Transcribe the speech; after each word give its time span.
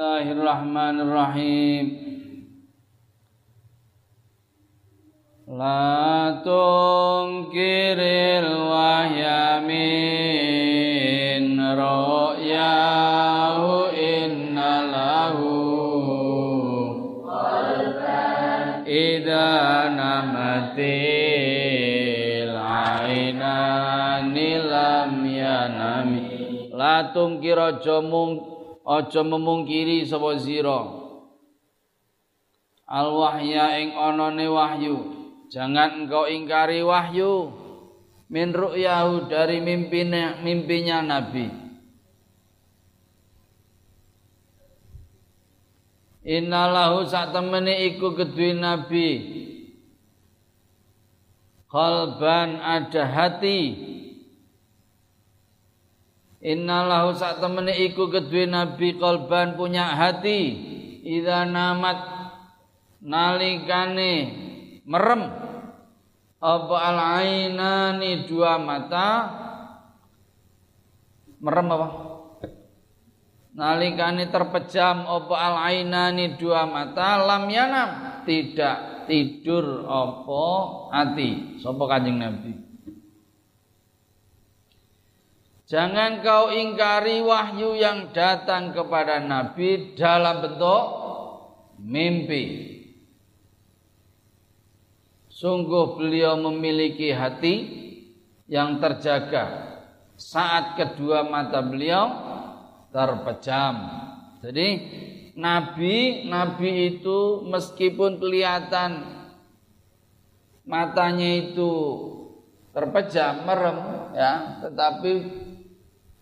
Bismillahirrahmanirrahim. 0.00 1.92
La 5.44 6.40
tungkiril 6.40 8.48
wahya 8.64 9.60
min 9.60 11.60
ru'yahu 11.60 13.92
inna 13.92 14.88
lahu 14.88 15.52
Ida 18.88 19.52
namatil 20.00 20.96
ainani 22.56 24.64
lam 24.64 25.12
yanami 25.28 26.24
La 26.72 27.12
tungkir 27.12 27.60
aja 27.60 28.00
mung 28.00 28.59
aja 28.86 29.20
memungkiri 29.24 30.02
sapa 30.04 30.36
sira 30.40 31.00
al 32.90 33.08
wahya 33.14 33.78
ing 33.78 33.94
anane 33.94 34.50
wahyu. 34.50 34.96
Jangan 35.50 36.06
engkau 36.06 36.26
ingkari 36.30 36.82
wahyu 36.82 37.50
min 38.30 38.54
ru'yahu 38.54 39.30
dari 39.30 39.62
mimpinya 39.62 40.38
mimpinya 40.42 41.02
nabi. 41.02 41.50
Innalahu 46.22 47.08
sak 47.08 47.34
temene 47.34 47.90
iku 47.94 48.14
kedue 48.14 48.54
nabi. 48.54 49.10
Kalban 51.70 52.58
ada 52.58 53.06
hati 53.06 53.58
Innalahu 56.40 57.20
sak 57.20 57.44
temene 57.44 57.76
iku 57.76 58.08
kedue 58.08 58.48
nabi 58.48 58.96
kalban 58.96 59.60
punya 59.60 59.92
hati. 59.92 60.40
Idza 61.04 61.44
namat 61.44 62.00
nalikane 63.04 64.12
merem. 64.88 65.22
Apa 66.40 66.76
al 66.80 66.98
ainani 67.20 68.24
dua 68.24 68.56
mata? 68.56 69.08
Merem 71.44 71.68
apa? 71.76 71.88
Nalikane 73.52 74.32
terpejam. 74.32 75.04
Apa 75.04 75.34
al 75.36 75.56
ainani 75.68 76.40
dua 76.40 76.64
mata? 76.64 77.20
Lam 77.20 77.52
yanam. 77.52 78.24
Tidak 78.24 79.04
tidur 79.04 79.84
apa 79.84 80.44
hati. 80.96 81.60
Sapa 81.60 81.84
kanjeng 81.84 82.16
nabi 82.16 82.69
Jangan 85.70 86.18
kau 86.26 86.50
ingkari 86.50 87.22
wahyu 87.22 87.78
yang 87.78 88.10
datang 88.10 88.74
kepada 88.74 89.22
Nabi 89.22 89.94
dalam 89.94 90.42
bentuk 90.42 90.84
mimpi. 91.78 92.74
Sungguh 95.30 95.94
beliau 95.94 96.34
memiliki 96.42 97.14
hati 97.14 97.54
yang 98.50 98.82
terjaga 98.82 99.78
saat 100.18 100.74
kedua 100.74 101.30
mata 101.30 101.62
beliau 101.62 102.18
terpejam. 102.90 103.74
Jadi 104.42 104.68
Nabi, 105.38 106.26
Nabi 106.26 106.98
itu 106.98 107.46
meskipun 107.46 108.18
kelihatan 108.18 109.06
matanya 110.66 111.30
itu 111.46 111.70
terpejam, 112.74 113.46
merem, 113.46 113.78
ya, 114.18 114.58
tetapi 114.66 115.10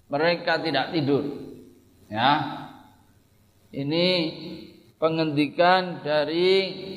mereka 0.09 0.61
tidak 0.61 0.93
tidur. 0.93 1.25
Ya. 2.09 2.65
Ini 3.69 4.07
pengendikan 4.97 6.01
dari 6.01 6.49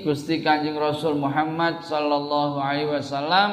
Gusti 0.02 0.40
Kanjeng 0.40 0.80
Rasul 0.80 1.20
Muhammad 1.20 1.84
sallallahu 1.84 2.58
alaihi 2.58 2.90
wasallam 2.90 3.50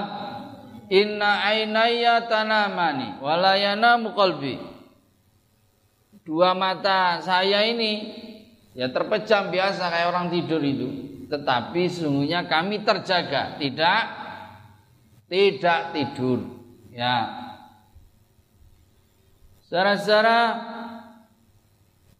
Inna 0.88 1.44
ainaya 1.44 2.24
tanamani 2.24 3.20
walayana 3.20 4.00
qalbi. 4.16 4.56
Dua 6.24 6.56
mata 6.56 7.20
saya 7.20 7.64
ini 7.68 8.08
ya 8.72 8.88
terpejam 8.88 9.52
biasa 9.52 9.84
kayak 9.92 10.08
orang 10.08 10.26
tidur 10.32 10.60
itu. 10.64 10.88
Tetapi 11.28 11.92
sesungguhnya 11.92 12.48
kami 12.48 12.80
terjaga, 12.88 13.60
tidak 13.60 14.00
tidak 15.28 15.92
tidur. 15.92 16.40
Ya, 16.88 17.47
Saudara-saudara 19.68 20.40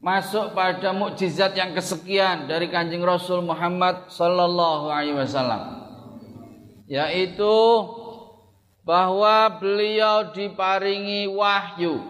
masuk 0.04 0.52
pada 0.52 0.92
mukjizat 0.92 1.56
yang 1.56 1.72
kesekian 1.72 2.44
dari 2.44 2.68
Kanjeng 2.68 3.00
Rasul 3.00 3.40
Muhammad 3.40 4.12
sallallahu 4.12 4.92
alaihi 4.92 5.16
wasallam 5.16 5.88
yaitu 6.84 7.56
bahwa 8.84 9.48
beliau 9.60 10.32
diparingi 10.32 11.28
wahyu. 11.28 12.04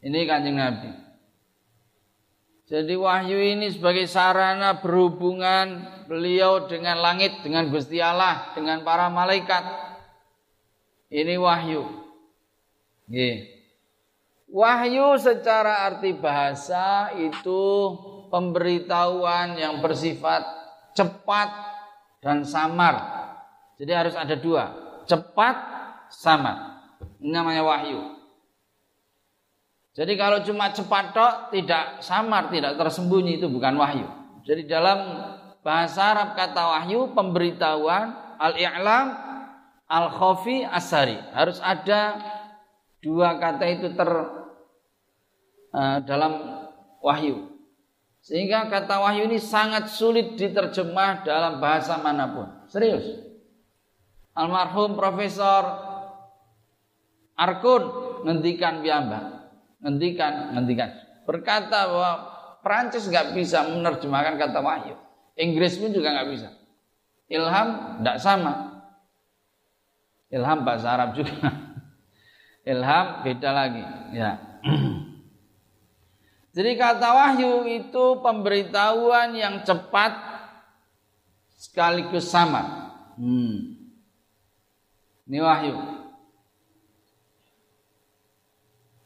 Ini 0.00 0.24
Kanjeng 0.24 0.56
Nabi. 0.56 0.92
Jadi 2.68 2.96
wahyu 2.96 3.36
ini 3.36 3.72
sebagai 3.72 4.08
sarana 4.08 4.80
berhubungan 4.80 5.84
beliau 6.08 6.68
dengan 6.68 7.00
langit, 7.00 7.44
dengan 7.44 7.68
Gusti 7.72 8.00
Allah, 8.00 8.52
dengan 8.56 8.84
para 8.84 9.08
malaikat. 9.08 9.64
Ini 11.12 11.40
wahyu. 11.40 12.07
Wahyu 14.48 15.16
secara 15.20 15.88
arti 15.88 16.16
bahasa 16.16 17.12
itu 17.16 17.60
pemberitahuan 18.32 19.56
yang 19.56 19.80
bersifat 19.84 20.44
cepat 20.96 21.48
dan 22.24 22.44
samar. 22.44 22.96
Jadi 23.78 23.92
harus 23.94 24.14
ada 24.16 24.34
dua, 24.34 24.72
cepat, 25.04 25.56
samar. 26.10 26.80
Ini 27.20 27.30
namanya 27.30 27.62
wahyu. 27.62 28.18
Jadi 29.94 30.14
kalau 30.14 30.42
cuma 30.46 30.70
cepat 30.70 31.10
tok, 31.10 31.34
tidak 31.50 32.02
samar, 32.02 32.50
tidak 32.50 32.78
tersembunyi 32.78 33.42
itu 33.42 33.50
bukan 33.50 33.74
wahyu. 33.78 34.06
Jadi 34.46 34.66
dalam 34.66 34.98
bahasa 35.62 36.14
Arab 36.14 36.38
kata 36.38 36.62
wahyu 36.78 37.12
pemberitahuan 37.12 38.14
al-i'lam 38.38 39.12
al-khafi 39.90 40.62
asari 40.64 41.18
harus 41.34 41.58
ada 41.58 42.16
dua 43.02 43.38
kata 43.38 43.64
itu 43.68 43.94
ter 43.94 44.10
uh, 45.72 45.98
dalam 46.04 46.32
wahyu. 47.02 47.48
Sehingga 48.18 48.66
kata 48.68 49.00
wahyu 49.00 49.30
ini 49.30 49.38
sangat 49.40 49.88
sulit 49.88 50.36
diterjemah 50.36 51.24
dalam 51.24 51.62
bahasa 51.62 51.96
mana 52.02 52.28
pun. 52.34 52.48
Serius. 52.68 53.24
Almarhum 54.36 54.94
Profesor 54.94 55.64
Arkun 57.38 57.82
ngendikan 58.26 58.82
piyambak. 58.82 59.24
Ngendikan, 59.78 60.58
ngendikan. 60.58 60.90
Berkata 61.22 61.86
bahwa 61.86 62.12
Prancis 62.66 63.06
nggak 63.06 63.32
bisa 63.38 63.62
menerjemahkan 63.70 64.34
kata 64.36 64.58
wahyu. 64.58 64.98
Inggris 65.38 65.78
pun 65.78 65.94
juga 65.94 66.10
nggak 66.18 66.28
bisa. 66.34 66.48
Ilham 67.30 68.02
tidak 68.02 68.18
sama. 68.18 68.54
Ilham 70.28 70.66
bahasa 70.66 70.90
Arab 70.90 71.14
juga. 71.14 71.67
Ilham 72.68 73.24
beda 73.24 73.50
lagi. 73.50 73.84
Ya. 74.12 74.60
Jadi 76.56 76.70
kata 76.76 77.08
wahyu 77.16 77.64
itu 77.64 78.04
pemberitahuan 78.20 79.32
yang 79.32 79.64
cepat 79.64 80.12
sekaligus 81.56 82.28
sama. 82.28 82.92
Hmm. 83.18 83.74
ini 85.26 85.38
wahyu. 85.42 85.74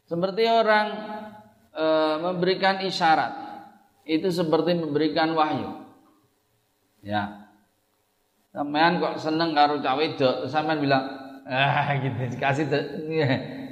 Seperti 0.04 0.44
orang 0.44 0.86
e, 1.72 1.84
memberikan 2.20 2.84
isyarat. 2.84 3.32
Itu 4.04 4.28
seperti 4.28 4.76
memberikan 4.76 5.32
wahyu. 5.32 5.88
Ya. 7.00 7.48
Sampean 8.52 9.00
kok 9.00 9.16
seneng 9.16 9.56
karo 9.56 9.80
cawe 9.80 9.96
wedok? 9.96 10.44
Sampean 10.52 10.84
bilang 10.84 11.21
ah 11.46 11.94
gitu. 11.98 12.38
Kasih 12.38 12.66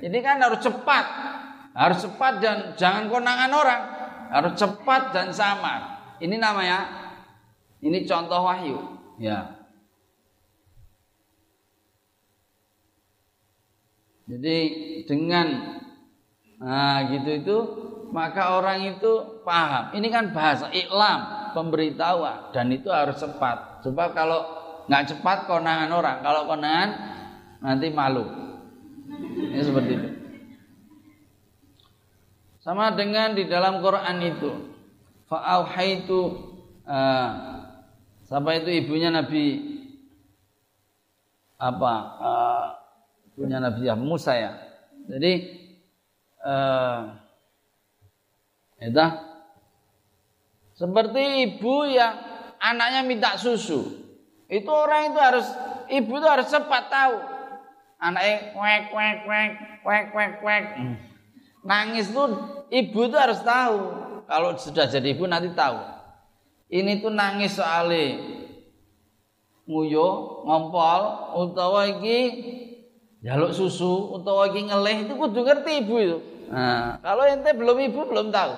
ini 0.01 0.19
kan 0.25 0.41
harus 0.41 0.61
cepat. 0.65 1.05
Harus 1.71 2.03
cepat 2.03 2.43
dan 2.43 2.59
jangan 2.75 3.07
konangan 3.07 3.51
orang. 3.53 3.83
Harus 4.31 4.55
cepat 4.59 5.15
dan 5.15 5.31
samar. 5.31 6.15
Ini 6.19 6.37
namanya 6.37 6.87
ini 7.81 8.05
contoh 8.05 8.43
wahyu. 8.43 8.79
Ya. 9.21 9.61
Jadi 14.31 14.59
dengan 15.11 15.47
nah 16.61 17.03
gitu 17.11 17.31
itu 17.41 17.59
maka 18.15 18.59
orang 18.59 18.99
itu 18.99 19.43
paham. 19.47 19.95
Ini 19.95 20.09
kan 20.11 20.35
bahasa 20.35 20.71
iklam 20.71 21.53
pemberitahuan. 21.55 22.55
Dan 22.55 22.71
itu 22.75 22.91
harus 22.91 23.19
cepat. 23.19 23.83
Sebab 23.87 24.15
kalau 24.15 24.41
nggak 24.87 25.15
cepat 25.15 25.47
konangan 25.47 25.91
orang. 25.95 26.19
Kalau 26.23 26.47
konangan 26.47 26.89
nanti 27.61 27.87
malu. 27.93 28.25
Ini 29.37 29.63
seperti 29.63 29.93
itu. 29.97 30.09
Sama 32.61 32.93
dengan 32.93 33.33
di 33.33 33.49
dalam 33.49 33.81
Quran 33.81 34.17
itu. 34.21 34.51
Fa'auhaitu 35.31 36.21
uh, 36.91 37.31
siapa 38.27 38.51
itu 38.59 38.83
ibunya 38.83 39.15
Nabi 39.15 39.79
apa 41.55 41.93
uh, 42.19 42.67
ibunya 43.31 43.63
Nabi 43.63 43.87
Musa 43.95 44.35
ya. 44.35 44.59
Jadi 45.07 45.33
uh, 46.43 47.15
itu 48.81 49.07
seperti 50.75 51.23
ibu 51.47 51.85
yang 51.87 52.17
anaknya 52.59 53.07
minta 53.07 53.37
susu. 53.37 54.01
Itu 54.51 54.73
orang 54.73 55.15
itu 55.15 55.21
harus 55.21 55.47
ibu 55.93 56.13
itu 56.19 56.27
harus 56.27 56.49
cepat 56.51 56.91
tahu. 56.91 57.17
Anaknya 58.01 58.57
kwek 58.57 58.83
kwek 58.89 59.17
kwek 59.29 59.51
kwek 59.85 60.05
kwek 60.09 60.31
kwek. 60.41 60.65
Hmm. 60.73 60.97
Nangis 61.61 62.09
tuh 62.09 62.33
ibu 62.73 62.99
itu 63.05 63.17
harus 63.21 63.45
tahu. 63.45 63.79
Kalau 64.25 64.57
sudah 64.57 64.89
jadi 64.89 65.13
ibu 65.13 65.29
nanti 65.29 65.53
tahu. 65.53 65.77
Ini 66.73 67.05
tuh 67.05 67.13
nangis 67.13 67.61
soalnya 67.61 68.25
nguyo, 69.69 70.09
ngompol, 70.49 71.03
utawa 71.45 71.87
iki 71.87 72.19
jaluk 73.21 73.53
susu, 73.53 74.17
utawa 74.17 74.49
iki 74.49 74.67
ngeleh 74.67 75.05
itu 75.05 75.13
kudu 75.15 75.41
ngerti 75.45 75.73
ibu 75.85 75.95
itu. 76.01 76.19
Nah, 76.51 76.99
kalau 77.05 77.29
ente 77.29 77.53
belum 77.53 77.79
ibu 77.85 78.01
belum 78.09 78.33
tahu. 78.33 78.53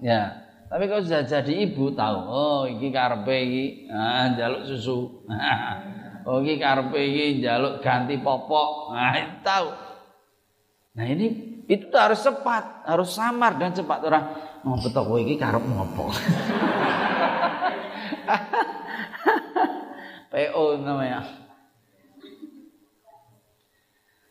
Ya. 0.00 0.48
Tapi 0.68 0.84
kalau 0.84 1.00
sudah 1.00 1.24
jadi 1.24 1.52
ibu 1.64 1.92
tahu, 1.96 2.18
oh 2.28 2.62
iki 2.68 2.88
karepe 2.92 3.36
iki 3.36 3.64
ah 3.92 4.32
jaluk 4.32 4.64
susu. 4.64 5.28
oh 6.26 6.42
iki 6.42 6.58
karepe 6.58 6.98
iki 6.98 7.44
jaluk 7.44 7.84
ganti 7.84 8.18
popok. 8.18 8.96
Nah, 8.96 9.42
tahu. 9.44 9.68
Nah, 10.98 11.04
ini 11.06 11.26
itu 11.70 11.94
harus 11.94 12.18
cepat, 12.24 12.88
harus 12.88 13.12
samar 13.12 13.54
dan 13.60 13.70
cepat 13.70 14.02
orang 14.02 14.24
mau 14.66 14.74
betok 14.80 15.04
kowe 15.06 15.20
iki 15.20 15.38
karep 15.38 15.62
ngopo. 15.62 16.10
PO 20.28 20.64
namanya. 20.84 21.24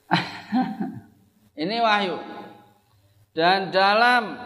Ini 1.61 1.75
wahyu. 1.81 2.21
Dan 3.33 3.73
dalam 3.73 4.37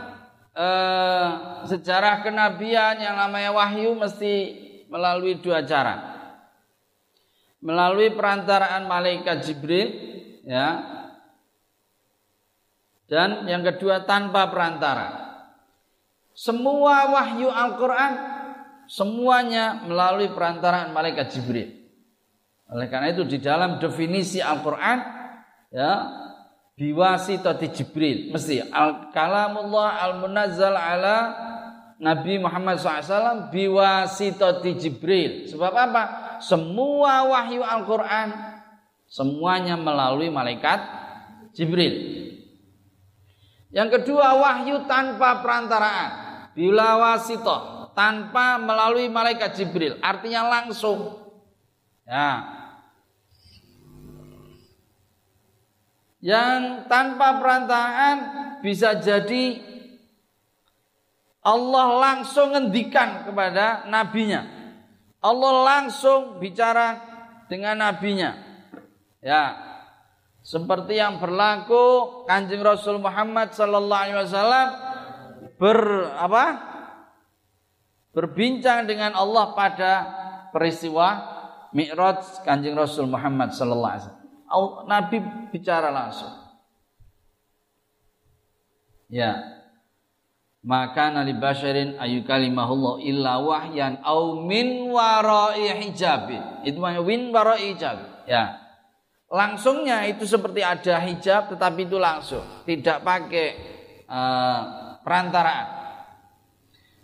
eh, 0.56 1.30
sejarah 1.68 2.24
kenabian 2.24 3.04
yang 3.04 3.20
namanya 3.20 3.52
wahyu 3.52 3.92
mesti 3.96 4.34
melalui 4.88 5.40
dua 5.44 5.64
cara. 5.68 6.21
Melalui 7.62 8.14
perantaraan 8.18 8.90
malaikat 8.90 9.46
Jibril 9.46 9.88
ya 10.46 10.82
dan 13.12 13.44
yang 13.46 13.62
kedua 13.62 14.08
tanpa 14.08 14.48
perantara. 14.48 15.30
Semua 16.32 17.12
wahyu 17.12 17.52
Al-Quran 17.52 18.14
semuanya 18.88 19.84
melalui 19.84 20.32
perantaraan 20.32 20.96
malaikat 20.96 21.36
Jibril. 21.36 21.70
Oleh 22.72 22.88
karena 22.88 23.12
itu 23.12 23.28
di 23.28 23.44
dalam 23.44 23.84
definisi 23.84 24.40
Al-Quran 24.40 24.98
ya 25.76 25.92
biwasitati 26.80 27.68
Jibril 27.76 28.32
mesti 28.32 28.64
al 28.64 29.12
kalamullah 29.12 30.00
al 30.00 30.24
munazzal 30.24 30.74
ala 30.74 31.18
Nabi 32.00 32.40
Muhammad 32.40 32.80
SAW 32.80 33.52
biwasitati 33.52 34.72
Jibril. 34.80 35.52
Sebab 35.52 35.74
apa? 35.76 36.04
Semua 36.42 37.30
wahyu 37.30 37.62
Al-Quran 37.62 38.34
semuanya 39.08 39.78
melalui 39.78 40.34
malaikat 40.34 40.80
Jibril. 41.56 41.94
Yang 43.72 44.02
kedua 44.02 44.36
wahyu 44.36 44.84
tanpa 44.90 45.40
perantaraan. 45.40 46.12
Bila 46.52 47.00
wasito 47.00 47.88
tanpa 47.96 48.60
melalui 48.60 49.08
malaikat 49.08 49.56
Jibril, 49.56 49.96
artinya 50.04 50.48
langsung. 50.60 51.16
Ya. 52.04 52.60
Yang 56.22 56.86
tanpa 56.92 57.40
perantaraan 57.40 58.18
bisa 58.62 59.00
jadi 59.00 59.58
Allah 61.42 61.88
langsung 61.98 62.54
ngendikan 62.54 63.26
kepada 63.26 63.90
nabinya. 63.90 64.61
Allah 65.22 65.54
langsung 65.62 66.42
bicara 66.42 66.98
dengan 67.46 67.78
nabinya. 67.78 68.34
Ya, 69.22 69.54
seperti 70.42 70.98
yang 70.98 71.22
berlaku 71.22 72.26
Kanjeng 72.26 72.66
Rasul 72.66 72.98
Muhammad 72.98 73.54
sallallahu 73.54 74.02
alaihi 74.02 74.18
wasallam 74.18 74.68
ber 75.62 75.80
apa? 76.18 76.46
berbincang 78.12 78.92
dengan 78.92 79.16
Allah 79.16 79.56
pada 79.56 79.92
peristiwa 80.52 81.32
Mi'raj 81.72 82.44
Kanjeng 82.44 82.76
Rasul 82.76 83.08
Muhammad 83.08 83.56
sallallahu 83.56 83.92
alaihi 83.96 84.04
wasallam. 84.04 84.20
Nabi 84.84 85.18
bicara 85.54 85.88
langsung. 85.88 86.34
Ya. 89.08 89.61
Maka 90.62 91.10
nabi 91.10 91.34
basyarin 91.42 91.98
ayu 91.98 92.22
kalimahullah 92.22 93.02
illa 93.02 93.42
wahyan 93.42 93.98
au 94.06 94.46
min 94.46 94.94
warai 94.94 95.74
hijab. 95.82 96.30
Itu 96.62 96.78
namanya 96.78 97.02
min 97.02 97.34
warai 97.34 97.74
hijab. 97.74 98.30
Ya. 98.30 98.62
Langsungnya 99.26 100.06
itu 100.06 100.30
seperti 100.30 100.62
ada 100.62 101.02
hijab 101.02 101.50
tetapi 101.50 101.90
itu 101.90 101.98
langsung. 101.98 102.46
Tidak 102.70 103.02
pakai 103.02 103.48
uh, 104.06 104.62
perantaraan. 105.02 105.68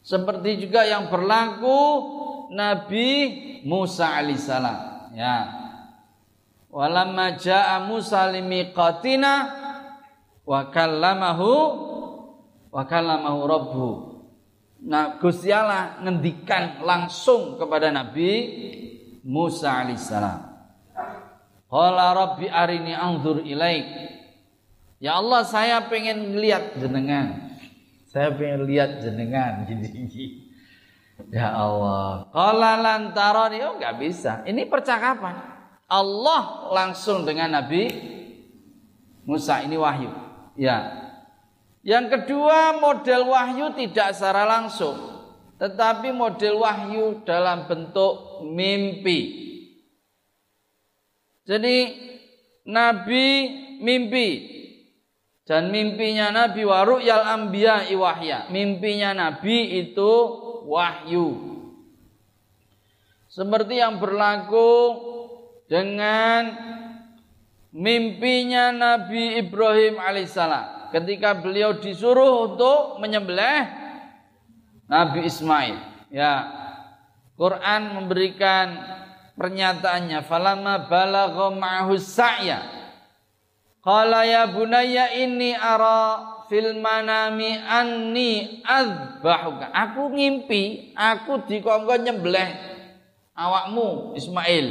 Seperti 0.06 0.62
juga 0.62 0.86
yang 0.86 1.10
berlaku 1.10 1.80
Nabi 2.54 3.10
Musa 3.66 4.22
alaihissalam 4.22 5.12
ya. 5.18 5.36
Walamma 6.70 7.42
jaa 7.42 7.82
Musa 7.90 8.30
limiqatina 8.30 9.34
wa 10.46 10.70
kallamahu 10.70 11.87
wa 12.78 12.86
kallamahu 12.86 13.40
rabbu 13.50 13.90
nah 14.86 15.18
Gusti 15.18 15.50
ngendikan 15.50 16.86
langsung 16.86 17.58
kepada 17.58 17.90
Nabi 17.90 18.30
Musa 19.26 19.82
alaihissalam 19.82 20.48
Qala 21.68 22.16
rabbi 22.16 22.48
arini 22.48 22.96
anzur 22.96 23.44
ilaik. 23.44 23.88
Ya 25.04 25.20
Allah 25.20 25.44
saya 25.44 25.84
pengen 25.92 26.40
lihat 26.40 26.80
jenengan. 26.80 27.60
Saya 28.08 28.32
pengen 28.34 28.66
lihat 28.66 29.04
jenengan 29.04 29.68
Ya 31.34 31.50
Allah. 31.52 32.32
Qala 32.32 32.80
lantarani 32.80 33.60
oh 33.68 33.76
enggak 33.76 34.00
bisa. 34.00 34.48
Ini 34.48 34.64
percakapan. 34.72 35.36
Allah 35.88 36.72
langsung 36.72 37.28
dengan 37.28 37.52
Nabi 37.52 37.92
Musa 39.28 39.60
ini 39.60 39.76
wahyu. 39.76 40.12
Ya. 40.56 41.07
Yang 41.88 42.20
kedua 42.20 42.76
model 42.84 43.32
wahyu 43.32 43.72
tidak 43.72 44.12
secara 44.12 44.44
langsung, 44.44 45.00
tetapi 45.56 46.12
model 46.12 46.60
wahyu 46.60 47.24
dalam 47.24 47.64
bentuk 47.64 48.44
mimpi. 48.44 49.48
Jadi 51.48 51.78
Nabi 52.68 53.28
mimpi 53.80 54.30
dan 55.48 55.72
mimpinya 55.72 56.28
Nabi 56.28 56.68
waru 56.68 57.00
yal 57.00 57.24
ambia 57.24 57.88
iwahya. 57.88 58.52
Mimpinya 58.52 59.16
Nabi 59.16 59.80
itu 59.80 60.12
wahyu. 60.68 61.56
Seperti 63.32 63.80
yang 63.80 64.04
berlaku 64.04 64.76
dengan 65.72 66.52
mimpinya 67.72 68.76
Nabi 68.76 69.40
Ibrahim 69.40 70.04
alaihissalam 70.04 70.77
ketika 70.92 71.38
beliau 71.38 71.78
disuruh 71.78 72.52
untuk 72.52 73.02
menyembelih 73.04 73.68
Nabi 74.88 75.28
Ismail. 75.28 75.78
Ya, 76.08 76.48
Quran 77.36 77.94
memberikan 77.94 78.80
pernyataannya. 79.36 80.24
Falamma 80.26 80.88
balagha 80.88 81.52
ma'ahu 81.52 82.00
sa'ya. 82.00 82.60
Qala 83.84 84.28
ya 84.28 84.52
bunayya 84.52 85.16
inni 85.16 85.56
ara 85.56 86.36
fil 86.52 86.80
manami 86.80 87.56
anni 87.56 88.64
azbahuka 88.64 89.72
aku 89.72 90.12
ngimpi 90.12 90.92
aku 90.96 91.44
dikongkon 91.48 92.08
nyembelih 92.08 92.52
awakmu 93.32 94.16
Ismail. 94.20 94.66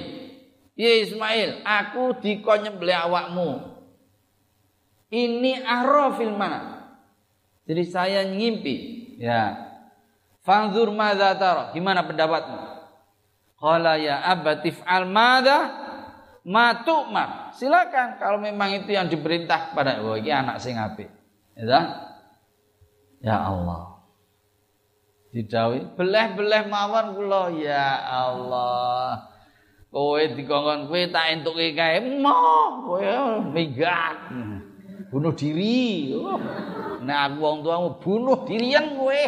Iya 0.76 0.92
Ismail 1.08 1.64
aku 1.64 2.20
dikon 2.20 2.68
nyembelih 2.68 2.96
awakmu 3.08 3.75
ini 5.10 5.60
ara 5.62 6.14
fil 6.14 6.34
mana 6.34 6.92
jadi 7.66 7.82
saya 7.86 8.20
ngimpi 8.26 8.74
ya 9.20 9.64
Fanzur 10.46 10.94
madza 10.94 11.34
tara 11.34 11.74
gimana 11.74 12.06
pendapatmu 12.06 12.76
Qala 13.56 13.96
ya 13.96 14.20
abatif 14.20 14.78
al 14.84 15.08
madha 15.08 15.58
ma 16.46 16.86
tu'mar. 16.86 17.56
Silakan 17.56 18.20
kalau 18.22 18.38
memang 18.38 18.84
itu 18.84 18.94
yang 18.94 19.10
diperintah 19.10 19.74
kepada 19.74 19.98
oh 20.04 20.14
anak 20.14 20.62
sing 20.62 20.78
apik. 20.78 21.10
Ya. 21.58 22.12
Ya 23.24 23.36
Allah. 23.42 23.98
Didawi, 25.34 25.84
beleh-beleh 25.98 26.70
mawon 26.70 27.18
kula 27.18 27.52
ya 27.58 27.98
Allah. 28.08 29.26
Kowe 29.90 30.20
dikongkon 30.20 30.88
kowe 30.88 31.02
tak 31.08 31.32
entuke 31.32 31.72
kae, 31.72 32.00
mo 32.20 32.40
kowe 32.84 33.40
minggat. 33.52 34.32
Bunuh 35.10 35.32
diri. 35.32 36.12
Oh. 36.18 36.38
Nek 37.06 37.18
aku 37.30 37.38
wong 37.38 37.58
tuamu 37.62 37.90
bunuh 38.02 38.38
dirian 38.42 38.98
kowe. 38.98 39.22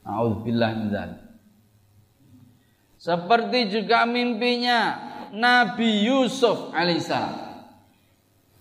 Auzubillah 0.00 0.70
min 0.74 0.88
Seperti 2.96 3.68
juga 3.68 4.08
mimpinya 4.08 4.96
Nabi 5.30 6.08
Yusuf 6.08 6.72
alaihissalam 6.72 7.50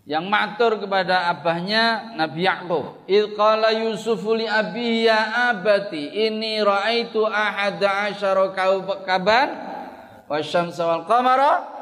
yang 0.09 0.25
matur 0.25 0.81
kepada 0.81 1.29
abahnya 1.29 2.17
Nabi 2.17 2.49
Yakub. 2.49 3.05
Il 3.05 3.37
qala 3.37 3.69
Yusuf 3.71 4.25
li 4.33 4.49
abihi 4.49 5.05
ya 5.05 5.53
abati 5.53 6.25
inni 6.25 6.57
raaitu 6.65 7.23
ahada 7.29 8.09
asyara 8.09 8.49
kaukaban 8.51 9.47
wasyamsa 10.25 10.81
wal 10.81 11.05
qamara 11.05 11.78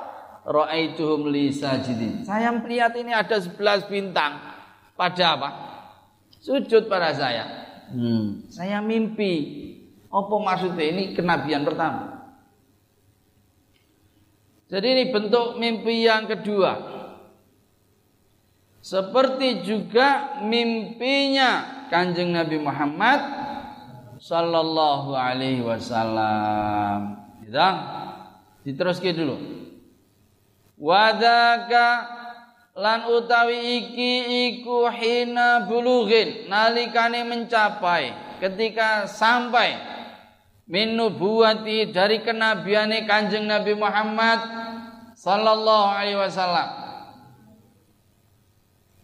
raaituhum 0.48 1.27
li 1.27 1.51
sajidin. 1.51 2.24
Saya 2.24 2.56
melihat 2.56 2.96
ini 2.96 3.12
ada 3.12 3.36
11 3.36 3.92
bintang 3.92 4.39
pada 4.96 5.25
apa? 5.36 5.50
Sujud 6.39 6.88
pada 6.88 7.12
saya. 7.12 7.46
Hmm. 7.92 8.48
Saya 8.48 8.80
mimpi. 8.80 9.68
Apa 10.08 10.39
maksudnya 10.39 10.88
ini 10.88 11.12
kenabian 11.12 11.68
pertama? 11.68 12.32
Jadi 14.72 14.88
ini 14.88 15.04
bentuk 15.12 15.60
mimpi 15.60 16.08
yang 16.08 16.32
kedua. 16.32 16.96
Seperti 18.80 19.68
juga 19.68 20.39
mimpinya 20.48 21.84
Kanjeng 21.92 22.32
Nabi 22.32 22.56
Muhammad 22.56 23.20
sallallahu 24.16 25.12
alaihi 25.12 25.60
wasallam. 25.60 27.20
Kita 27.44 27.68
diteruskan 28.63 29.12
dulu. 29.12 29.66
Wadaka 30.77 32.05
lan 32.77 33.10
utawi 33.10 33.81
iki 33.81 34.13
iku 34.46 34.86
hina 34.93 35.65
bulughin 35.65 36.46
nalikane 36.46 37.25
mencapai 37.25 38.13
ketika 38.38 39.10
sampai 39.10 39.74
min 40.69 40.93
nubuwati 40.93 41.89
dari 41.89 42.22
kenabiane 42.22 43.10
Kanjeng 43.10 43.50
Nabi 43.50 43.74
Muhammad 43.74 44.38
sallallahu 45.17 45.89
alaihi 45.98 46.22
wasallam 46.22 46.69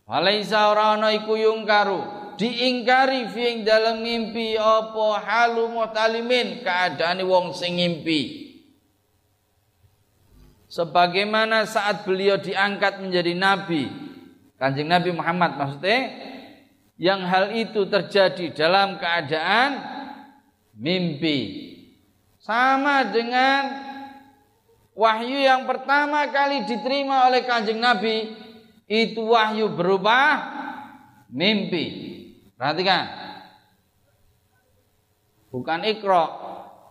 Walaisa 0.03 0.69
ora 0.69 0.93
ana 0.93 1.09
iku 1.09 1.33
yungkaru 1.33 2.03
diingkari 2.37 3.33
fi 3.33 3.41
ing 3.55 3.57
dalam 3.65 4.05
mimpi 4.05 4.59
apa 4.59 5.25
halu 5.25 5.73
muhtalimin 5.73 6.61
keadaane 6.61 7.23
wong 7.23 7.55
sing 7.55 7.79
ngimpi. 7.79 8.52
Sebagaimana 10.73 11.69
saat 11.69 12.01
beliau 12.01 12.41
diangkat 12.41 12.97
menjadi 12.97 13.37
nabi, 13.37 13.93
Kanjeng 14.57 14.89
Nabi 14.89 15.13
Muhammad 15.13 15.53
maksudnya 15.53 16.09
yang 16.97 17.29
hal 17.29 17.53
itu 17.53 17.85
terjadi 17.85 18.57
dalam 18.57 18.97
keadaan 18.97 19.77
mimpi. 20.73 21.69
Sama 22.41 23.05
dengan 23.05 23.69
wahyu 24.97 25.45
yang 25.45 25.69
pertama 25.69 26.25
kali 26.33 26.65
diterima 26.65 27.29
oleh 27.29 27.45
Kanjeng 27.45 27.77
Nabi 27.77 28.33
itu 28.89 29.29
wahyu 29.29 29.69
berupa 29.77 30.41
mimpi. 31.29 31.85
Perhatikan. 32.57 33.13
Bukan 35.53 35.85
ikro. 35.85 36.25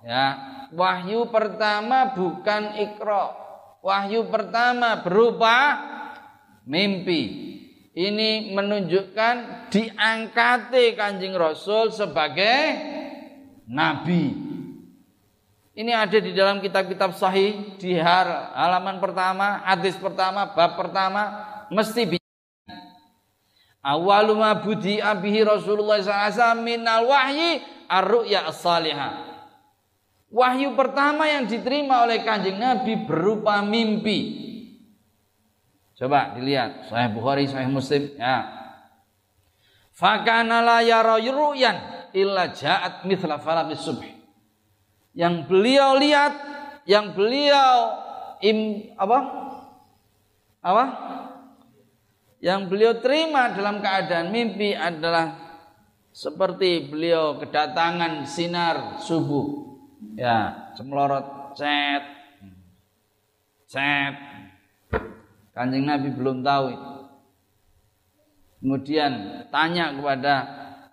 Ya, 0.07 0.39
wahyu 0.71 1.27
pertama 1.35 2.15
bukan 2.15 2.79
ikro. 2.79 3.42
Wahyu 3.83 4.31
pertama 4.31 5.03
berupa 5.03 5.75
mimpi. 6.63 7.51
Ini 7.93 8.55
menunjukkan 8.57 9.69
diangkati 9.69 10.97
Kanjeng 10.97 11.37
Rasul 11.37 11.93
sebagai 11.93 12.79
nabi. 13.69 14.33
Ini 15.73 15.93
ada 15.93 16.19
di 16.21 16.33
dalam 16.33 16.63
kitab-kitab 16.63 17.17
sahih 17.17 17.77
di 17.77 17.97
halaman 17.97 19.01
pertama, 19.01 19.61
hadis 19.65 19.97
pertama, 19.97 20.53
bab 20.53 20.77
pertama, 20.79 21.23
mesti 21.73 22.17
bisa. 22.17 22.21
Awalu 23.83 24.37
ma 24.37 24.53
budi 24.57 25.03
abihi 25.03 25.43
Rasulullah 25.43 25.99
SAW 25.99 26.61
minal 26.61 27.09
wahyi 27.09 27.65
ar-ru'ya 27.91 28.47
as-salihah. 28.53 29.32
Wahyu 30.33 30.73
pertama 30.73 31.29
yang 31.29 31.45
diterima 31.45 32.09
oleh 32.09 32.25
kanjeng 32.25 32.57
Nabi 32.57 33.05
berupa 33.05 33.61
mimpi. 33.61 34.41
Coba 35.93 36.33
dilihat 36.33 36.89
Sahih 36.89 37.13
Bukhari, 37.13 37.45
Sahih 37.45 37.69
Muslim 37.69 38.17
ya. 38.17 38.49
Fakana 39.93 40.65
la 40.65 40.81
yara 40.81 41.21
illa 42.17 42.49
ja'at 42.49 43.05
mithla 43.05 43.37
falaqis 43.37 43.85
subh. 43.85 44.01
Yang 45.13 45.53
beliau 45.53 46.01
lihat, 46.01 46.33
yang 46.89 47.13
beliau 47.13 47.77
im 48.41 48.89
apa? 48.97 49.19
Apa? 50.65 50.85
yang 52.43 52.67
beliau 52.67 52.99
terima 52.99 53.55
dalam 53.55 53.79
keadaan 53.79 54.35
mimpi 54.35 54.75
adalah 54.75 55.39
seperti 56.11 56.91
beliau 56.91 57.39
kedatangan 57.39 58.27
sinar 58.27 58.99
subuh 58.99 59.72
ya 60.17 60.71
semlorot 60.77 61.55
cet. 61.57 62.05
Cet. 63.69 64.17
Kanjeng 65.53 65.85
Nabi 65.85 66.09
belum 66.13 66.41
tahu 66.41 66.73
kemudian 68.63 69.45
tanya 69.51 69.91
kepada 69.93 70.35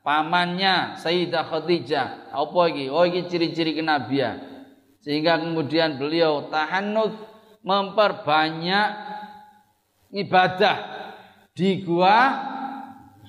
pamannya 0.01 0.97
Sayyidah 0.97 1.47
Khadijah 1.47 2.33
apa 2.33 2.57
lagi 2.57 2.89
oh 2.89 3.05
ini 3.05 3.29
ciri-ciri 3.29 3.77
kenabian. 3.77 4.49
Sehingga 4.99 5.39
kemudian 5.39 5.95
beliau 5.95 6.51
tahanut 6.51 7.15
memperbanyak 7.63 8.89
ibadah 10.11 10.77
di 11.55 11.83
gua 11.87 12.17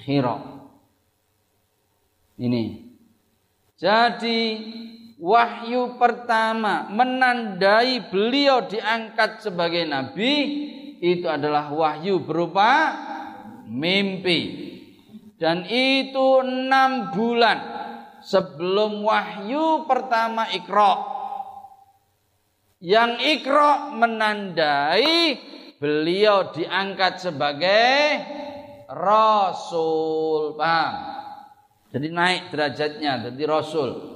Hira. 0.01 0.41
Ini. 2.41 2.89
Jadi 3.77 4.39
wahyu 5.21 6.01
pertama 6.01 6.89
menandai 6.89 8.09
beliau 8.09 8.65
diangkat 8.65 9.45
sebagai 9.45 9.85
nabi 9.85 10.35
itu 11.01 11.29
adalah 11.29 11.71
wahyu 11.71 12.25
berupa 12.25 12.97
mimpi. 13.69 14.69
Dan 15.41 15.65
itu 15.65 16.45
enam 16.45 17.17
bulan 17.17 17.59
sebelum 18.21 19.01
wahyu 19.05 19.89
pertama 19.89 20.53
ikro. 20.53 21.09
Yang 22.81 23.41
ikro 23.41 23.97
menandai 23.97 25.41
beliau 25.81 26.53
diangkat 26.53 27.25
sebagai 27.25 28.21
rasul 28.91 30.59
paham 30.59 30.95
jadi 31.95 32.07
naik 32.11 32.51
derajatnya 32.51 33.31
jadi 33.31 33.43
rasul 33.47 34.10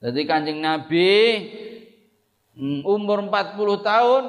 jadi 0.00 0.20
kanjeng 0.24 0.64
nabi 0.64 1.12
hmm, 2.56 2.88
umur 2.88 3.20
40 3.28 3.84
tahun 3.84 4.22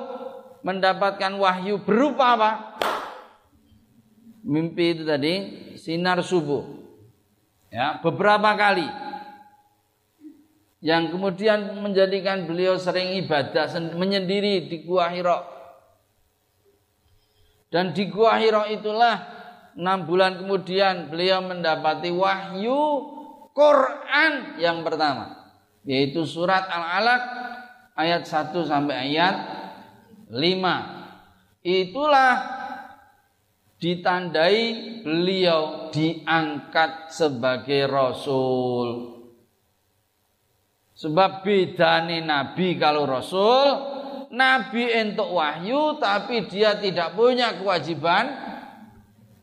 mendapatkan 0.67 1.31
wahyu 1.39 1.79
berupa 1.79 2.35
apa? 2.35 2.51
Mimpi 4.43 4.99
itu 4.99 5.03
tadi 5.07 5.33
sinar 5.79 6.19
subuh. 6.19 6.67
Ya 7.71 8.03
beberapa 8.03 8.51
kali. 8.59 8.85
Yang 10.81 11.13
kemudian 11.15 11.77
menjadikan 11.79 12.49
beliau 12.49 12.75
sering 12.75 13.15
ibadah 13.21 13.69
menyendiri 13.95 14.65
di 14.67 14.81
gua 14.83 15.13
Hira 15.13 15.61
dan 17.71 17.95
di 17.95 18.11
Gua 18.11 18.35
Hira 18.35 18.67
itulah 18.67 19.15
enam 19.79 20.03
bulan 20.03 20.35
kemudian 20.43 21.07
beliau 21.07 21.39
mendapati 21.39 22.11
wahyu 22.11 22.83
Quran 23.55 24.59
yang 24.59 24.83
pertama 24.83 25.40
yaitu 25.85 26.25
surat 26.25 26.69
Al-Alaq 26.69 27.23
ayat 27.97 28.23
1 28.25 28.69
sampai 28.69 28.95
ayat 29.11 29.35
5. 30.29 31.61
Itulah 31.61 32.33
ditandai 33.81 34.61
beliau 35.01 35.89
diangkat 35.89 37.09
sebagai 37.09 37.89
rasul. 37.89 39.17
Sebab 40.93 41.41
bedane 41.41 42.21
nabi 42.21 42.77
kalau 42.77 43.09
rasul 43.09 44.01
Nabi 44.31 44.87
entuk 44.87 45.27
wahyu 45.27 45.99
tapi 45.99 46.47
dia 46.47 46.79
tidak 46.79 47.19
punya 47.19 47.59
kewajiban 47.59 48.31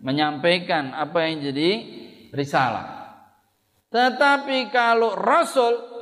menyampaikan 0.01 0.97
apa 0.97 1.29
yang 1.29 1.45
jadi 1.53 1.71
risalah. 2.33 2.97
Tetapi 3.93 4.73
kalau 4.73 5.13
rasul 5.13 5.98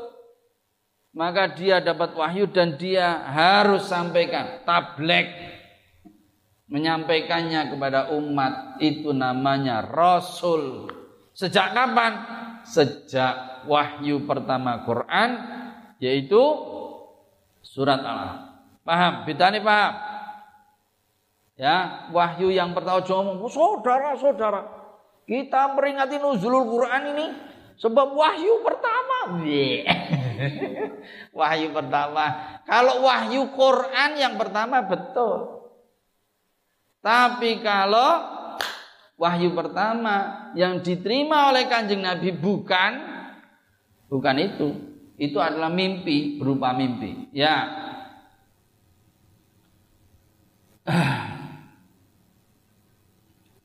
maka 1.17 1.57
dia 1.57 1.81
dapat 1.81 2.13
wahyu 2.13 2.45
dan 2.53 2.77
dia 2.77 3.25
harus 3.25 3.89
sampaikan 3.89 4.61
tablek 4.69 5.33
menyampaikannya 6.69 7.73
kepada 7.73 8.13
umat 8.13 8.77
itu 8.85 9.17
namanya 9.17 9.81
rasul. 9.81 10.93
Sejak 11.33 11.73
kapan? 11.73 12.13
Sejak 12.69 13.65
wahyu 13.65 14.29
pertama 14.29 14.85
Quran 14.85 15.41
yaitu 16.05 16.43
surat 17.65 18.05
Al-Alaq. 18.05 18.41
Paham? 18.85 19.15
Bitani 19.25 19.65
paham? 19.65 19.95
Ya, 21.57 22.07
wahyu 22.13 22.53
yang 22.53 22.77
pertama 22.77 23.01
ngomong, 23.01 23.49
saudara-saudara, 23.49 24.69
kita 25.25 25.73
peringati 25.73 26.21
nuzulul 26.21 26.69
Quran 26.69 27.03
ini 27.17 27.27
sebab 27.77 28.17
wahyu 28.17 28.65
pertama. 28.65 29.37
wahyu 31.39 31.69
pertama. 31.77 32.25
Kalau 32.65 33.05
wahyu 33.05 33.53
Quran 33.53 34.17
yang 34.17 34.41
pertama 34.41 34.81
betul. 34.81 35.61
Tapi 37.05 37.61
kalau 37.61 38.25
wahyu 39.21 39.53
pertama 39.53 40.49
yang 40.57 40.81
diterima 40.81 41.53
oleh 41.53 41.69
kanjeng 41.69 42.01
Nabi 42.01 42.33
bukan 42.33 42.93
bukan 44.09 44.37
itu. 44.41 44.73
Itu 45.17 45.41
adalah 45.41 45.73
mimpi 45.73 46.37
berupa 46.41 46.73
mimpi. 46.73 47.29
Ya. 47.37 47.69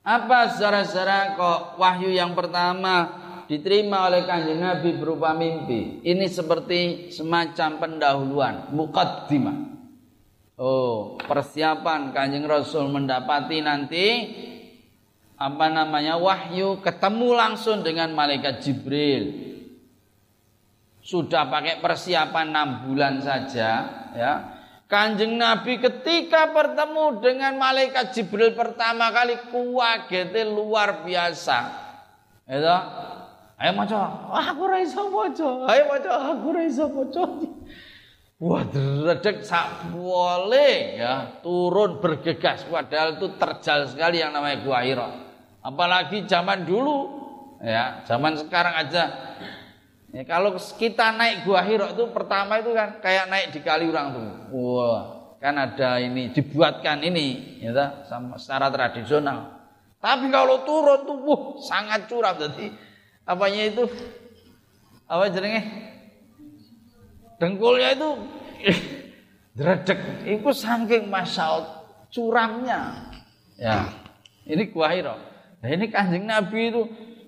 Apa 0.02 0.50
secara-secara 0.52 1.38
kok 1.38 1.78
wahyu 1.80 2.10
yang 2.12 2.34
pertama 2.34 3.21
diterima 3.52 4.08
oleh 4.08 4.24
kanjeng 4.24 4.64
Nabi 4.64 4.96
berupa 4.96 5.36
mimpi? 5.36 6.00
Ini 6.08 6.32
seperti 6.32 7.12
semacam 7.12 7.84
pendahuluan, 7.84 8.72
mukaddimah. 8.72 9.76
Oh, 10.56 11.20
persiapan 11.20 12.16
kanjeng 12.16 12.48
Rasul 12.48 12.88
mendapati 12.88 13.60
nanti 13.60 14.06
apa 15.36 15.68
namanya 15.68 16.16
wahyu 16.16 16.80
ketemu 16.80 17.30
langsung 17.36 17.84
dengan 17.84 18.16
malaikat 18.16 18.64
Jibril. 18.64 19.52
Sudah 21.04 21.52
pakai 21.52 21.84
persiapan 21.84 22.56
enam 22.56 22.70
bulan 22.88 23.20
saja, 23.20 23.70
ya 24.16 24.34
Kanjeng 24.92 25.40
Nabi 25.40 25.80
ketika 25.80 26.52
bertemu 26.52 27.24
dengan 27.24 27.56
malaikat 27.56 28.12
Jibril 28.12 28.52
pertama 28.52 29.08
kali 29.08 29.40
kuwagete 29.48 30.44
luar 30.44 31.08
biasa. 31.08 31.72
Itu, 32.44 32.78
ayo 33.62 33.72
maca, 33.78 34.00
aku 34.34 34.60
ora 34.66 34.78
iso 34.82 35.06
maca. 35.14 35.50
Ayo 35.70 35.84
maca, 35.86 36.12
aku 36.34 36.46
ora 36.50 36.62
iso 36.66 36.86
maca. 36.90 37.24
Wah, 38.42 38.66
sak 39.46 39.94
boleh 39.94 40.98
ya, 40.98 41.40
turun 41.46 42.02
bergegas 42.02 42.66
padahal 42.66 43.22
itu 43.22 43.38
terjal 43.38 43.86
sekali 43.86 44.18
yang 44.18 44.34
namanya 44.34 44.66
Gua 44.66 44.82
Hira. 44.82 45.10
Apalagi 45.62 46.26
zaman 46.26 46.66
dulu 46.66 47.22
ya, 47.62 48.02
zaman 48.10 48.34
sekarang 48.42 48.82
aja 48.82 49.04
Ya, 50.12 50.28
kalau 50.28 50.60
kita 50.60 51.16
naik 51.16 51.48
Gua 51.48 51.64
Hiro 51.64 51.88
itu 51.88 52.04
pertama 52.12 52.60
itu 52.60 52.76
kan 52.76 53.00
kayak 53.00 53.32
naik 53.32 53.56
di 53.56 53.64
Kaliurang 53.64 54.12
tuh. 54.12 54.28
Wah, 54.52 55.04
kan 55.40 55.56
ada 55.56 56.04
ini 56.04 56.36
dibuatkan 56.36 57.00
ini 57.00 57.58
ya 57.64 58.04
sama 58.04 58.36
secara 58.36 58.68
tradisional. 58.68 59.64
Tapi 60.04 60.28
kalau 60.28 60.68
turun 60.68 61.08
tuh 61.08 61.16
wah, 61.24 61.42
sangat 61.64 62.12
curam 62.12 62.36
jadi 62.36 62.76
apanya 63.32 63.64
itu 63.72 63.84
apa 65.08 65.32
jenenge? 65.32 65.62
Dengkulnya 67.40 67.96
itu 67.96 68.10
dredeg. 69.56 70.00
Itu 70.28 70.52
saking 70.52 71.08
masal 71.08 71.66
curamnya. 72.12 73.12
Ya. 73.56 73.90
Ini 74.46 74.68
Gua 74.70 74.92
Hiro. 74.92 75.16
Nah, 75.62 75.70
ini 75.70 75.88
Kanjeng 75.94 76.26
Nabi 76.26 76.74
itu 76.74 76.82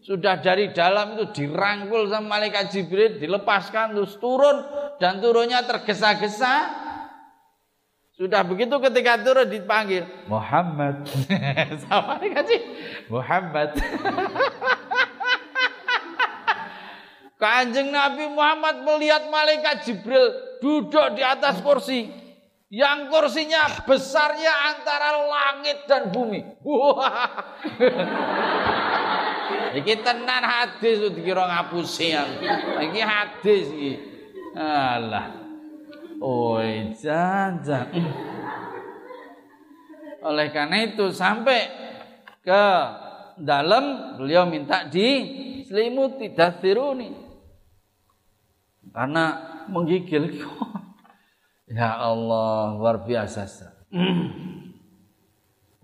sudah 0.04 0.42
dari 0.42 0.74
dalam 0.76 1.16
itu 1.16 1.32
dirangkul 1.32 2.12
sama 2.12 2.36
malaikat 2.36 2.74
Jibril, 2.74 3.22
dilepaskan 3.22 3.96
terus 3.96 4.20
turun 4.20 4.66
dan 5.00 5.24
turunnya 5.24 5.64
tergesa-gesa. 5.64 6.82
Sudah 8.14 8.46
begitu 8.46 8.78
ketika 8.78 9.18
turun 9.22 9.50
dipanggil 9.50 10.06
Muhammad. 10.30 11.06
sama 11.88 12.18
malaikat 12.18 12.46
Muhammad. 13.10 13.70
Kanjeng 17.44 17.92
Nabi 17.92 18.32
Muhammad 18.32 18.88
melihat 18.88 19.28
malaikat 19.28 19.84
Jibril 19.84 20.32
duduk 20.64 21.20
di 21.20 21.28
atas 21.28 21.60
kursi 21.60 22.08
yang 22.72 23.12
kursinya 23.12 23.84
besarnya 23.84 24.72
antara 24.72 25.20
langit 25.28 25.84
dan 25.84 26.08
bumi. 26.08 26.40
Iki 29.84 30.06
tenan 30.08 30.40
hadis 30.48 31.04
dikira 31.12 31.44
ngapusi 31.44 32.16
Iki 32.80 33.02
hadis 33.04 33.68
iki. 33.76 33.94
Alah. 34.56 35.36
Oi, 36.24 36.96
jangan. 36.96 37.92
Oleh 40.24 40.48
karena 40.56 40.88
itu 40.88 41.12
sampai 41.12 41.68
ke 42.40 42.66
dalam 43.36 44.16
beliau 44.16 44.48
minta 44.48 44.88
di 44.88 45.10
selimuti 45.68 46.32
dasiruni. 46.32 47.23
Karena 48.94 49.26
menggigil. 49.68 50.46
ya 51.78 51.98
Allah, 51.98 52.78
luar 52.78 53.02
biasa. 53.02 53.50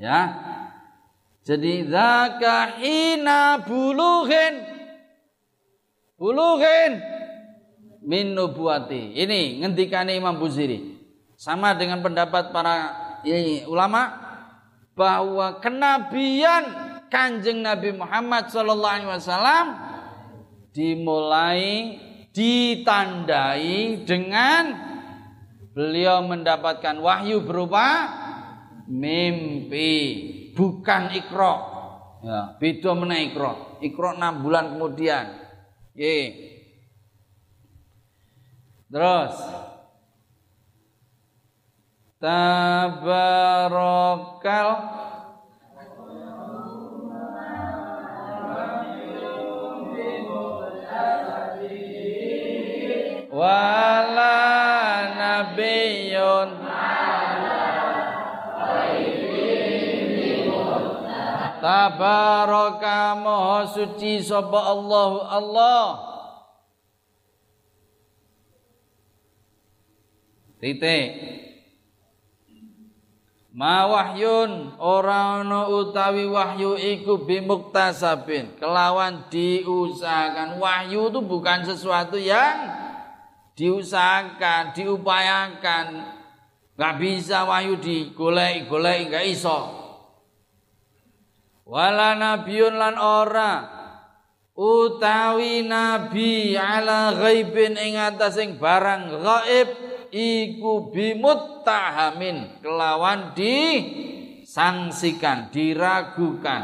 ya, 0.06 0.20
jadi 1.42 1.74
zaka 1.90 2.78
hina 2.78 3.66
bulughin 3.66 4.62
bulughin 6.20 7.02
min 8.06 8.38
nubuati. 8.38 9.18
Ini 9.18 9.66
ngendikane 9.66 10.14
Imam 10.14 10.38
Buziri. 10.38 11.02
Sama 11.40 11.72
dengan 11.74 12.04
pendapat 12.04 12.52
para 12.52 12.76
ini, 13.24 13.64
ulama 13.66 14.28
bahwa 14.94 15.56
kenabian 15.64 16.92
Kanjeng 17.08 17.64
Nabi 17.64 17.96
Muhammad 17.96 18.52
sallallahu 18.52 18.96
alaihi 19.02 19.10
wasallam 19.10 19.66
dimulai 20.76 21.98
ditandai 22.34 24.06
dengan 24.06 24.64
beliau 25.74 26.26
mendapatkan 26.28 26.98
wahyu 27.00 27.42
berupa 27.46 28.10
mimpi 28.90 29.92
bukan 30.54 31.14
ikro. 31.14 31.56
Ya, 32.20 32.60
beda 32.60 32.92
meneh 33.00 33.32
ikro. 33.32 33.80
Ikro 33.80 34.12
6 34.12 34.44
bulan 34.44 34.76
kemudian. 34.76 35.40
Ye. 35.96 36.48
Terus 38.92 39.40
Tabarokal 42.20 43.40
Wala 53.40 54.36
nabiyun 55.16 56.60
Tabaraka 61.60 63.20
maha 63.20 63.68
suci 63.68 64.24
sapa 64.24 64.60
Allah. 64.64 65.12
Allah. 65.28 65.88
Titik 70.60 71.40
Ma 73.56 73.84
wahyun 73.92 74.80
ora 74.80 75.44
ana 75.44 75.68
utawi 75.68 76.28
wahyu 76.32 76.80
iku 76.80 77.28
bimuktasabin. 77.28 78.56
Kelawan 78.56 79.28
diusahakan. 79.28 80.64
Wahyu 80.64 81.12
itu 81.12 81.20
bukan 81.20 81.68
sesuatu 81.68 82.16
yang 82.16 82.89
diusahakan 83.60 84.72
diupayakan 84.72 85.88
nggak 86.80 86.96
bisa 86.96 87.44
wahyu 87.44 87.76
digolek-golek 87.76 89.12
nggak 89.12 89.28
iso. 89.28 89.76
Wala 91.68 92.16
nabiyun 92.16 92.80
lan 92.80 92.96
ora. 92.96 93.76
Utawi 94.60 95.64
nabi 95.68 96.56
ala 96.56 97.12
ghaibin 97.16 97.78
ing 97.80 97.96
atasing 98.00 98.60
barang 98.60 99.24
gaib 99.24 99.70
iku 100.12 100.92
bimuttahamin 100.92 102.60
kelawan 102.60 103.32
di 103.36 103.60
sangsikan 104.44 105.48
diragukan 105.52 106.64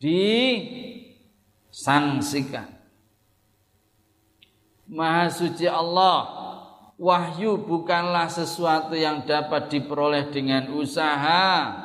disangsikan. 0.00 2.77
Maha 4.88 5.28
suci 5.28 5.68
Allah, 5.68 6.24
wahyu 6.96 7.60
bukanlah 7.60 8.32
sesuatu 8.32 8.96
yang 8.96 9.28
dapat 9.28 9.68
diperoleh 9.68 10.32
dengan 10.32 10.72
usaha. 10.72 11.76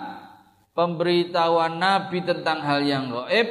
Pemberitahuan 0.73 1.77
Nabi 1.77 2.25
tentang 2.25 2.63
hal 2.63 2.81
yang 2.81 3.11
gaib 3.11 3.45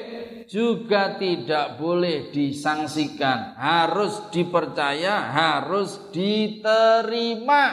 juga 0.51 1.21
tidak 1.21 1.79
boleh 1.79 2.35
disangsikan, 2.35 3.55
harus 3.55 4.27
dipercaya, 4.35 5.31
harus 5.31 6.01
diterima 6.11 7.65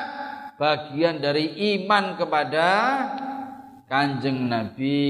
bagian 0.60 1.18
dari 1.18 1.56
iman 1.80 2.20
kepada 2.20 2.68
Kanjeng 3.90 4.52
Nabi. 4.52 5.08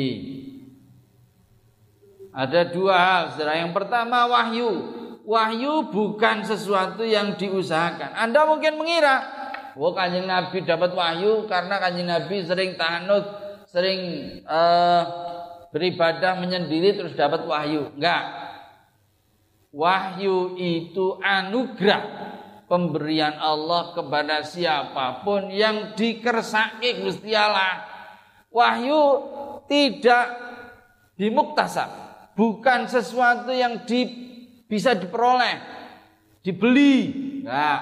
Ada 2.31 2.69
dua 2.69 2.95
hal. 2.95 3.23
Yang 3.35 3.73
pertama 3.73 4.29
wahyu. 4.29 4.98
Wahyu 5.29 5.93
bukan 5.93 6.41
sesuatu 6.41 7.05
yang 7.05 7.37
diusahakan. 7.37 8.17
Anda 8.17 8.49
mungkin 8.49 8.81
mengira, 8.81 9.21
oh 9.77 9.93
kanjeng 9.93 10.25
Nabi 10.25 10.65
dapat 10.65 10.89
wahyu 10.97 11.45
karena 11.45 11.77
kanjeng 11.77 12.09
Nabi 12.09 12.41
sering 12.41 12.73
tahanut, 12.73 13.29
sering 13.69 14.01
uh, 14.49 15.05
beribadah 15.69 16.33
menyendiri 16.41 16.97
terus 16.97 17.13
dapat 17.13 17.45
wahyu. 17.45 17.93
Enggak. 17.93 18.25
Wahyu 19.69 20.57
itu 20.57 21.21
anugerah 21.21 22.01
pemberian 22.65 23.37
Allah 23.37 23.93
kepada 23.93 24.41
siapa 24.41 25.21
pun 25.21 25.53
yang 25.53 25.93
dikersaki 25.93 27.05
Gusti 27.05 27.37
Allah. 27.37 27.85
Wahyu 28.49 29.29
tidak 29.69 30.25
dimuktasab, 31.21 31.89
bukan 32.33 32.89
sesuatu 32.89 33.53
yang 33.53 33.85
di, 33.85 34.28
bisa 34.69 34.93
diperoleh, 34.93 35.57
dibeli, 36.45 36.95
enggak. 37.41 37.79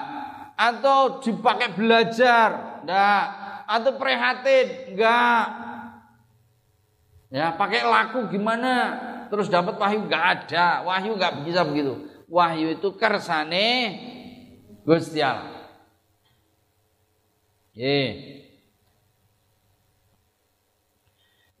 Atau 0.58 1.20
dipakai 1.22 1.76
belajar, 1.76 2.80
enggak. 2.82 3.24
Atau 3.68 4.00
prihatin, 4.00 4.96
enggak 4.96 5.68
Ya, 7.28 7.52
pakai 7.52 7.84
laku 7.84 8.32
gimana? 8.32 8.96
Terus 9.28 9.52
dapat 9.52 9.76
wahyu 9.76 10.08
nggak 10.08 10.24
ada. 10.48 10.80
Wahyu 10.88 11.12
nggak 11.12 11.44
bisa 11.44 11.60
begitu. 11.60 12.08
Wahyu 12.24 12.72
itu 12.72 12.88
kersane 12.96 13.68
Gusti 14.88 15.20
Allah. 15.20 15.68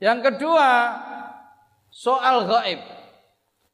Yang 0.00 0.18
kedua, 0.24 0.70
soal 1.92 2.48
gaib. 2.48 2.80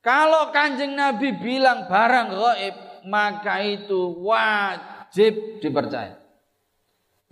Kalau 0.04 0.52
kanjeng 0.52 0.92
Nabi 0.92 1.32
bilang 1.40 1.88
barang 1.88 2.28
gaib, 2.36 2.74
maka 3.08 3.64
itu 3.64 4.20
wajib 4.20 5.64
dipercaya. 5.64 6.20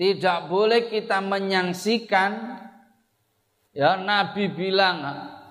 Tidak 0.01 0.49
boleh 0.49 0.89
kita 0.89 1.21
menyangsikan 1.21 2.63
Ya 3.73 3.97
Nabi 3.97 4.53
bilang 4.53 5.01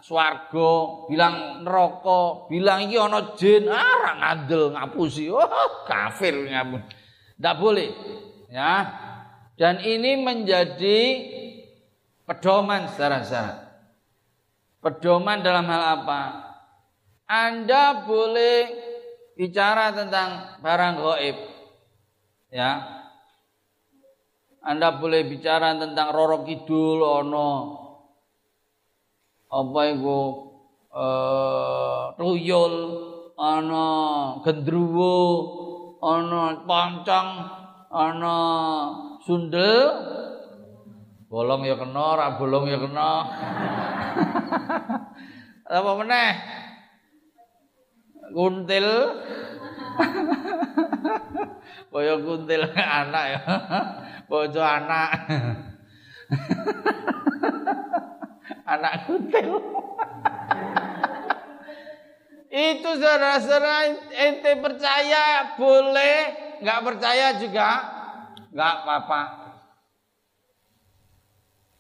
swarga, 0.06 0.74
bilang 1.10 1.66
neraka, 1.66 2.46
bilang 2.54 2.86
iki 2.86 3.02
ana 3.02 3.34
jin, 3.34 3.66
ah 3.66 3.82
ora 3.82 4.14
ngandel 4.22 4.78
ngapusi. 4.78 5.26
Oh, 5.34 5.50
kafir 5.90 6.38
ngapun. 6.46 6.86
Tidak 6.86 7.56
boleh. 7.58 7.90
Ya. 8.54 8.74
Dan 9.58 9.82
ini 9.82 10.22
menjadi 10.22 11.00
pedoman 12.30 12.94
secara-secara. 12.94 13.74
Pedoman 14.82 15.42
dalam 15.42 15.66
hal 15.66 16.02
apa? 16.02 16.22
Anda 17.32 18.04
boleh 18.04 18.60
bicara 19.40 19.96
tentang 19.96 20.60
barang 20.60 21.00
gaib. 21.00 21.38
Ya. 22.52 22.72
Anda 24.60 25.00
boleh 25.00 25.32
bicara 25.32 25.80
tentang 25.80 26.12
Roro 26.12 26.44
Kidul 26.44 27.00
ono. 27.00 27.52
Apa 29.48 29.80
iku? 29.96 30.20
Eh 30.92 32.04
tuyul 32.20 32.76
ana 33.40 33.88
gendruwo 34.44 35.16
ana 36.04 36.68
pancang 36.68 37.48
ana 37.88 38.36
sundel. 39.24 39.88
Bolong 41.32 41.64
ya 41.64 41.80
kena 41.80 41.96
ora 41.96 42.36
bolong 42.36 42.68
ya 42.68 42.76
kena. 42.76 43.12
Apa 45.80 45.92
meneh 45.96 46.61
kuntil 48.32 48.88
kaya 51.92 52.16
kuntil 52.24 52.64
anak 52.76 53.26
ya 53.36 53.42
bojo 54.26 54.62
anak 54.64 55.10
anak 58.66 58.94
kutil. 59.08 59.60
Itu 62.52 62.90
saudara-saudara 63.00 63.96
ente 64.12 64.60
percaya 64.60 65.56
boleh, 65.56 66.20
nggak 66.60 66.84
percaya 66.84 67.40
juga 67.40 67.70
nggak 68.52 68.74
apa-apa. 68.84 69.22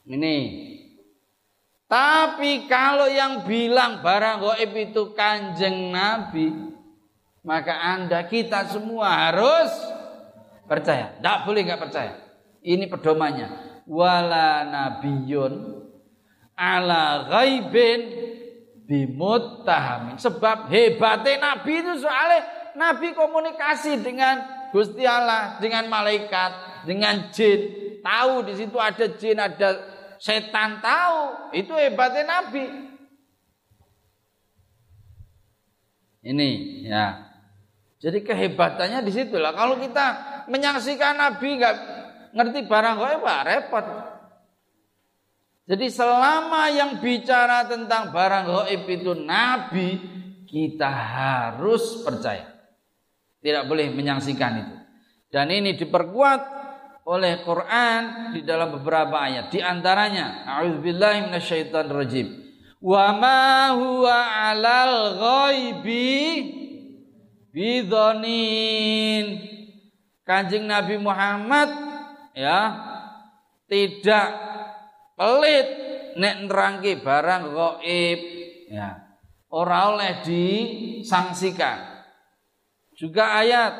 Ini. 0.07 0.70
Tapi 1.91 2.71
kalau 2.71 3.11
yang 3.11 3.43
bilang 3.43 3.99
barang 3.99 4.39
goib 4.39 4.71
itu 4.79 5.11
kanjeng 5.11 5.91
Nabi, 5.91 6.47
maka 7.43 7.75
anda 7.83 8.23
kita 8.31 8.63
semua 8.71 9.27
harus 9.27 9.67
percaya. 10.71 11.19
Tidak 11.19 11.37
boleh 11.43 11.67
nggak 11.67 11.81
percaya. 11.83 12.15
Ini 12.63 12.87
pedomannya. 12.87 13.83
Wala 13.91 14.63
nabiyun 14.71 15.83
ala 16.55 17.27
ghaibin 17.27 17.99
bimuttahamin. 18.87 20.15
Sebab 20.15 20.71
hebatnya 20.71 21.43
Nabi 21.43 21.83
itu 21.83 22.07
soalnya 22.07 22.71
Nabi 22.71 23.11
komunikasi 23.11 23.99
dengan 23.99 24.39
Gusti 24.71 25.03
Allah, 25.03 25.59
dengan 25.59 25.91
malaikat, 25.91 26.87
dengan 26.87 27.35
jin. 27.35 27.67
Tahu 27.99 28.47
di 28.47 28.53
situ 28.55 28.79
ada 28.79 29.05
jin, 29.11 29.43
ada 29.43 29.99
setan 30.21 30.77
tahu. 30.85 31.49
Itu 31.57 31.73
hebatnya 31.73 32.23
Nabi. 32.29 32.65
Ini 36.21 36.49
ya. 36.85 37.33
Jadi 37.97 38.21
kehebatannya 38.21 39.01
di 39.01 39.11
situ 39.13 39.41
lah. 39.41 39.57
Kalau 39.57 39.81
kita 39.81 40.05
menyaksikan 40.45 41.17
Nabi 41.17 41.57
nggak 41.57 41.75
ngerti 42.37 42.59
barang 42.69 42.95
gaib, 42.97 43.25
repot. 43.25 43.85
Jadi 45.69 45.87
selama 45.87 46.67
yang 46.73 46.99
bicara 46.99 47.63
tentang 47.69 48.09
barang 48.11 48.45
gaib 48.49 48.83
itu 48.91 49.13
nabi, 49.13 49.89
kita 50.49 50.89
harus 50.89 52.01
percaya. 52.03 52.49
Tidak 53.41 53.65
boleh 53.69 53.89
menyaksikan 53.93 54.53
itu. 54.57 54.75
Dan 55.31 55.47
ini 55.47 55.77
diperkuat 55.79 56.60
oleh 57.05 57.41
Quran 57.41 58.33
di 58.35 58.41
dalam 58.45 58.77
beberapa 58.77 59.17
ayat. 59.17 59.49
Di 59.49 59.59
antaranya, 59.63 60.45
a'udzubillahi 60.45 61.29
minasyaitonirrajim. 61.29 62.27
Wa 62.81 63.13
ma 63.13 63.73
huwa 63.77 64.17
'alal 64.17 65.17
ghaibi 65.17 66.17
bidhonin. 67.53 69.25
Kanjeng 70.21 70.69
Nabi 70.69 70.95
Muhammad 71.01 71.69
ya 72.37 72.59
tidak 73.67 74.27
pelit 75.19 75.67
nek 76.15 76.35
nerangke 76.47 76.99
barang 76.99 77.43
gaib 77.51 78.19
ya 78.71 78.99
ora 79.51 79.95
oleh 79.95 80.23
disangsikan 80.23 82.03
juga 82.95 83.43
ayat 83.43 83.73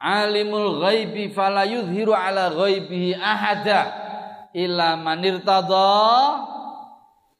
alimul 0.00 0.80
ghaibi 0.80 1.28
fala 1.30 1.68
yudhiru 1.68 2.16
ala 2.16 2.48
ghaibihi 2.50 3.14
ahada 3.14 3.80
illa 4.56 4.96
manirtada 4.96 6.40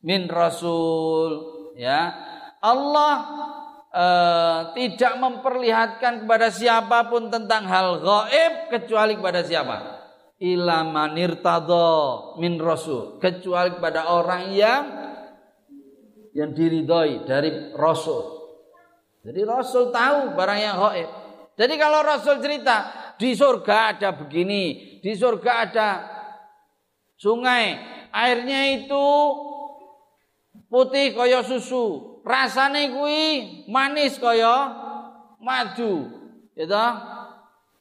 min 0.05 0.29
rasul 0.29 1.33
ya 1.75 2.13
Allah 2.61 3.17
uh, 3.89 4.59
tidak 4.77 5.17
memperlihatkan 5.17 6.29
kepada 6.29 6.53
siapa 6.53 7.09
pun 7.09 7.33
tentang 7.33 7.65
hal 7.65 8.05
gaib 8.05 8.69
kecuali 8.69 9.17
kepada 9.17 9.41
siapa 9.41 10.01
ila 10.41 10.85
manirtado 10.85 12.37
min 12.37 12.61
rasul 12.61 13.17
kecuali 13.17 13.77
kepada 13.77 14.13
orang 14.13 14.53
yang 14.53 14.83
yang 16.31 16.55
diridhoi 16.55 17.27
dari 17.27 17.75
rasul. 17.75 18.39
Jadi 19.21 19.41
rasul 19.45 19.91
tahu 19.93 20.33
barang 20.39 20.61
yang 20.63 20.77
gaib. 20.79 21.11
Jadi 21.61 21.77
kalau 21.77 22.01
rasul 22.01 22.41
cerita 22.41 22.89
di 23.21 23.37
surga 23.37 23.93
ada 23.93 24.17
begini, 24.17 24.97
di 25.05 25.13
surga 25.13 25.53
ada 25.69 25.89
sungai, 27.21 27.77
airnya 28.09 28.81
itu 28.81 29.07
putih 30.73 31.13
kaya 31.13 31.45
susu, 31.45 32.17
rasane 32.25 32.89
kuwi 32.97 33.23
manis 33.69 34.17
kaya 34.17 34.73
madu. 35.37 36.09
Gitu. 36.57 36.73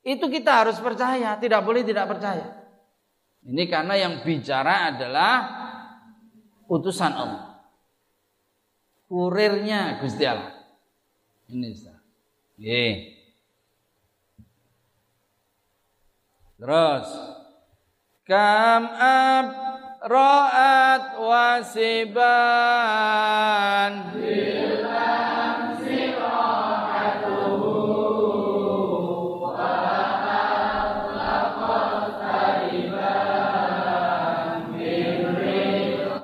Itu 0.04 0.28
kita 0.28 0.68
harus 0.68 0.76
percaya, 0.84 1.40
tidak 1.40 1.64
boleh 1.64 1.88
tidak 1.88 2.12
percaya. 2.12 2.60
Ini 3.48 3.64
karena 3.72 3.96
yang 3.96 4.20
bicara 4.28 4.92
adalah 4.92 5.34
utusan 6.68 7.16
Allah. 7.16 7.64
Kurirnya 9.08 10.04
Gusti 10.04 10.28
Allah. 10.28 10.68
Ini 11.48 11.68
Ustaz. 11.72 11.96
Terus. 16.60 17.08
Kam 18.28 18.84
ab 19.00 19.48
ra'at 20.04 21.16
wasiban. 21.24 22.20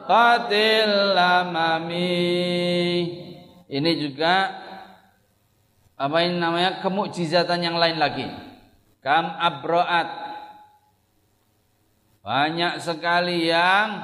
Qatil 0.05 1.17
lamami. 1.17 2.13
Ini 3.65 3.91
juga 3.97 4.53
apa 5.97 6.21
ini 6.21 6.37
namanya 6.37 6.77
kemukjizatan 6.85 7.65
yang 7.65 7.81
lain 7.81 7.97
lagi. 7.97 8.54
Kam 9.05 9.37
abroat 9.37 10.09
banyak 12.25 12.81
sekali 12.81 13.45
yang 13.45 14.01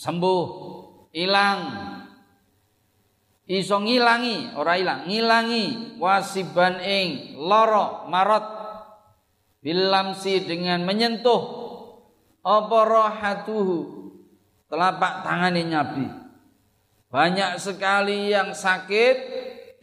sembuh, 0.00 0.44
hilang. 1.12 1.60
Iso 3.44 3.76
ngilangi, 3.76 4.56
ora 4.56 4.80
hilang, 4.80 5.04
ngilangi 5.04 6.00
wasiban 6.00 6.80
ing 6.80 7.36
loro 7.36 8.08
marot 8.08 8.46
bilamsi 9.60 10.48
dengan 10.48 10.80
menyentuh 10.88 11.42
apa 12.40 12.78
rohatuhu 12.88 13.76
telapak 14.72 15.28
tangan 15.28 15.60
Nabi. 15.60 16.08
Banyak 17.12 17.60
sekali 17.60 18.32
yang 18.32 18.56
sakit 18.56 19.16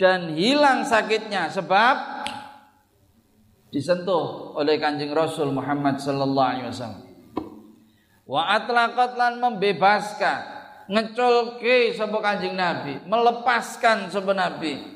dan 0.02 0.34
hilang 0.34 0.89
sakitnya 0.89 1.54
sebab 1.54 2.16
disentuh 3.71 4.56
oleh 4.56 4.80
Kanjeng 4.80 5.12
Rasul 5.12 5.51
Muhammad 5.51 5.99
sallallahu 5.99 6.49
alaihi 6.51 6.67
wasallam. 6.71 7.03
Wa 8.27 8.41
atlaqat 8.60 9.15
lan 9.15 9.34
membebaskan, 9.39 10.39
ngeculke 10.91 11.95
sapa 11.95 12.17
Kanjeng 12.19 12.56
Nabi, 12.56 12.99
melepaskan 13.08 14.12
sapa 14.12 14.32
Nabi. 14.36 14.95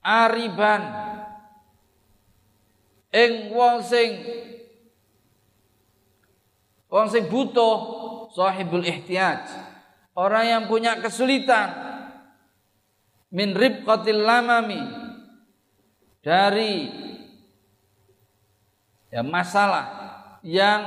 Ariban 0.00 1.10
ing 3.10 3.52
wong 3.52 3.84
sing 3.84 4.22
wong 6.88 7.06
sing 7.10 7.28
butuh 7.28 7.76
sahibul 8.32 8.80
ihtiyaj 8.80 9.44
orang 10.14 10.44
yang 10.46 10.62
punya 10.70 10.96
kesulitan 11.02 11.74
min 13.34 13.52
ribqatil 13.52 14.24
lamami 14.24 14.99
dari 16.20 16.88
ya 19.08 19.24
masalah 19.24 19.86
yang 20.44 20.80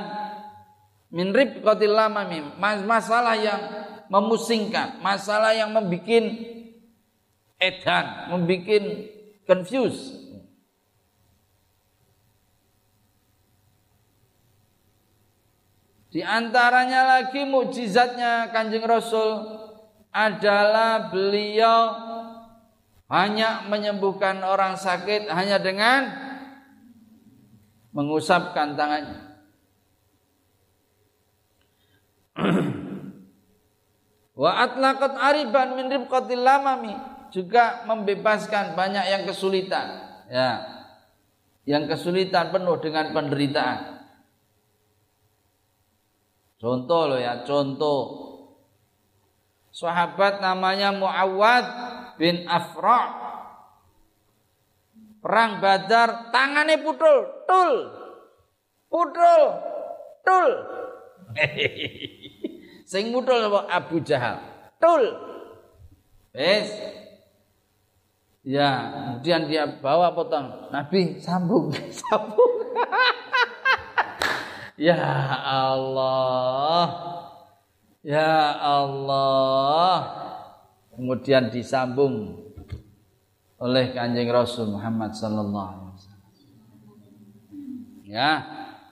min 1.10 1.30
ribqatil 1.30 1.94
lamami 1.94 2.42
masalah 2.58 3.38
yang 3.38 3.60
memusingkan, 4.08 5.00
masalah 5.00 5.56
yang 5.56 5.72
membuat 5.72 6.24
edan, 7.58 8.06
membuat 8.30 8.84
confuse. 9.48 10.22
Di 16.14 16.22
antaranya 16.22 17.18
lagi 17.18 17.42
mukjizatnya 17.42 18.54
Kanjeng 18.54 18.86
Rasul 18.86 19.50
adalah 20.14 21.10
beliau 21.10 22.03
hanya 23.12 23.68
menyembuhkan 23.68 24.40
orang 24.40 24.80
sakit 24.80 25.28
hanya 25.28 25.60
dengan 25.60 26.08
mengusapkan 27.94 28.74
tangannya. 28.74 29.20
Wa 34.40 34.50
atlaqat 34.66 35.14
ariban 35.14 35.78
min 35.78 35.86
ribqatil 35.86 36.42
lamami 36.42 36.96
juga 37.30 37.86
membebaskan 37.86 38.74
banyak 38.74 39.04
yang 39.06 39.22
kesulitan 39.28 39.86
ya. 40.26 40.50
Yang 41.64 41.96
kesulitan 41.96 42.52
penuh 42.52 42.76
dengan 42.82 43.16
penderitaan. 43.16 44.04
Contoh 46.60 47.08
loh 47.08 47.20
ya, 47.20 47.40
contoh. 47.44 48.00
Sahabat 49.72 50.44
namanya 50.44 50.92
Muawad 50.92 51.64
bin 52.18 52.46
Afra 52.46 53.34
perang 55.24 55.56
Badar 55.56 56.28
tangannya 56.28 56.84
putul, 56.84 57.48
tul. 57.48 57.72
Putul, 58.92 59.42
tul. 60.20 60.50
Sing 62.90 63.08
putul 63.08 63.48
apa 63.48 63.64
Abu 63.72 64.04
Jahal. 64.04 64.44
Tul. 64.76 65.16
Wes. 66.36 66.68
Ya, 68.44 68.92
kemudian 68.92 69.48
dia 69.48 69.64
bawa 69.80 70.12
potong. 70.12 70.68
Nabi 70.68 71.16
sambung, 71.16 71.72
sambung. 72.04 72.76
ya 74.92 75.00
Allah. 75.40 76.84
Ya 78.04 78.52
Allah 78.60 80.23
kemudian 80.94 81.50
disambung 81.50 82.40
oleh 83.58 83.94
Kanjeng 83.94 84.30
Rasul 84.30 84.74
Muhammad 84.74 85.14
sallallahu 85.14 85.68
alaihi 85.70 85.90
wasallam. 85.94 86.30
Ya, 88.04 88.30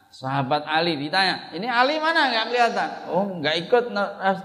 sahabat 0.08 0.66
Ali 0.66 0.98
ditanya, 0.98 1.50
"Ini 1.54 1.66
Ali 1.66 1.98
mana 1.98 2.30
nggak 2.30 2.46
kelihatan?" 2.50 2.90
Oh, 3.10 3.26
nggak 3.38 3.56
ikut 3.68 3.84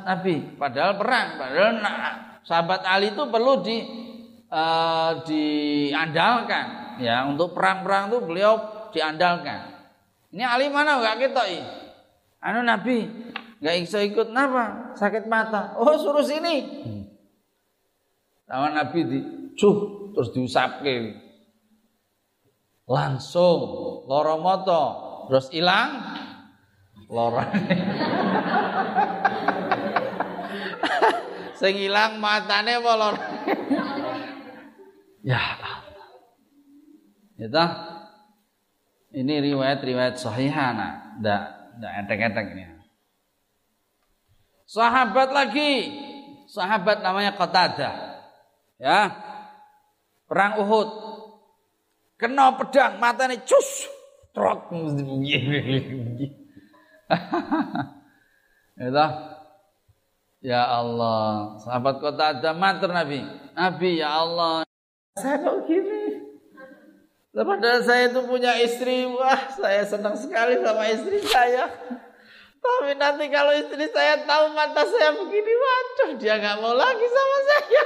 Nabi, 0.03 0.57
padahal 0.57 0.97
perang, 0.97 1.27
padahal 1.37 1.73
sahabat 2.43 2.81
Ali 2.87 3.13
itu 3.13 3.23
perlu 3.29 3.61
di 3.61 3.77
uh, 4.51 5.21
diandalkan 5.27 6.99
ya 7.03 7.27
untuk 7.27 7.53
perang-perang 7.53 8.09
itu 8.11 8.19
beliau 8.23 8.53
diandalkan. 8.91 9.75
Ini 10.33 10.43
Ali 10.43 10.67
mana 10.67 10.99
nggak 10.99 11.29
kita 11.29 11.43
Anu 12.43 12.61
Nabi 12.63 13.07
nggak 13.57 13.75
ikut 14.13 14.29
kenapa? 14.29 14.93
Sakit 14.93 15.25
mata. 15.25 15.73
Oh 15.77 15.97
suruh 15.97 16.21
sini. 16.21 16.85
Sama 18.47 18.71
Nabi 18.71 18.99
di 19.03 19.19
cuh 19.59 20.07
terus 20.15 20.31
diusapke. 20.31 21.19
Langsung 22.87 23.59
loro 24.07 24.39
moto 24.39 24.83
terus 25.27 25.51
hilang 25.51 25.99
lorane. 27.11 27.59
Sing 31.59 31.75
ilang 31.75 32.23
matane 32.23 32.79
apa 32.79 32.91
lorane? 32.95 33.27
ya 35.27 35.39
Allah. 35.59 35.75
Ya 37.35 37.67
Ini 39.07 39.43
riwayat-riwayat 39.43 40.15
sahihana, 40.15 41.19
ndak 41.19 41.43
ndak 41.83 41.91
enteng-enteng 42.05 42.47
ini. 42.55 42.63
Sahabat 44.67 45.31
lagi, 45.35 45.73
sahabat 46.47 47.01
namanya 47.01 47.35
Qatadah 47.35 48.06
ya. 48.81 49.13
Perang 50.27 50.59
Uhud. 50.63 50.89
Kena 52.17 52.57
pedang 52.57 52.97
matanya 52.97 53.37
cus 53.45 53.85
trot. 54.33 54.69
Itu 58.77 59.07
ya 60.45 60.61
Allah 60.69 61.57
sahabat 61.65 61.95
kota 61.97 62.37
ada 62.37 62.53
mater 62.53 62.89
Nabi. 62.93 63.25
Nabi 63.57 64.01
ya 64.01 64.21
Allah. 64.21 64.65
Saya 65.17 65.41
kok 65.41 65.65
gini? 65.65 66.29
Padahal 67.37 67.85
saya 67.85 68.09
itu 68.09 68.21
punya 68.25 68.57
istri, 68.57 69.05
wah 69.05 69.37
saya 69.53 69.85
senang 69.85 70.17
sekali 70.17 70.57
sama 70.57 70.89
istri 70.89 71.21
saya. 71.21 71.69
Tapi 72.57 72.97
nanti 72.97 73.29
kalau 73.29 73.53
istri 73.53 73.85
saya 73.93 74.25
tahu 74.25 74.57
mata 74.57 74.81
saya 74.81 75.13
begini, 75.13 75.53
waduh 75.53 76.17
dia 76.17 76.41
nggak 76.41 76.57
mau 76.65 76.73
lagi 76.73 77.05
sama 77.05 77.37
saya. 77.45 77.83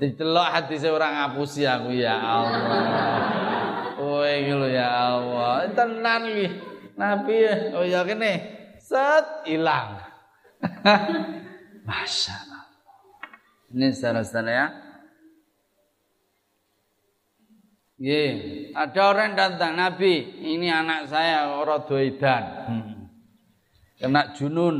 Dicelok 0.00 0.48
hati 0.48 0.80
orang 0.88 1.12
ngapusi 1.12 1.68
aku 1.68 1.92
ya 1.92 2.16
Allah. 2.16 2.80
Kowe 4.00 4.24
iki 4.24 4.56
ya 4.72 4.88
Allah. 4.88 5.68
Tenan 5.76 6.22
iki. 6.24 6.46
Nabi 6.96 7.36
oh 7.76 7.84
ya 7.84 8.00
kene 8.08 8.32
set 8.80 9.44
hilang. 9.44 10.00
Masya 11.88 12.32
Allah. 12.32 12.64
Ini 13.70 13.86
saudara-saudara 13.92 14.50
ya. 14.50 14.66
Ye, 18.00 18.24
ada 18.72 19.12
orang 19.12 19.36
datang 19.36 19.76
Nabi, 19.76 20.24
ini 20.40 20.72
anak 20.72 21.12
saya 21.12 21.52
orang 21.52 21.84
doidan. 21.84 22.44
Hmm. 22.64 23.12
Kena 24.00 24.32
junun. 24.32 24.76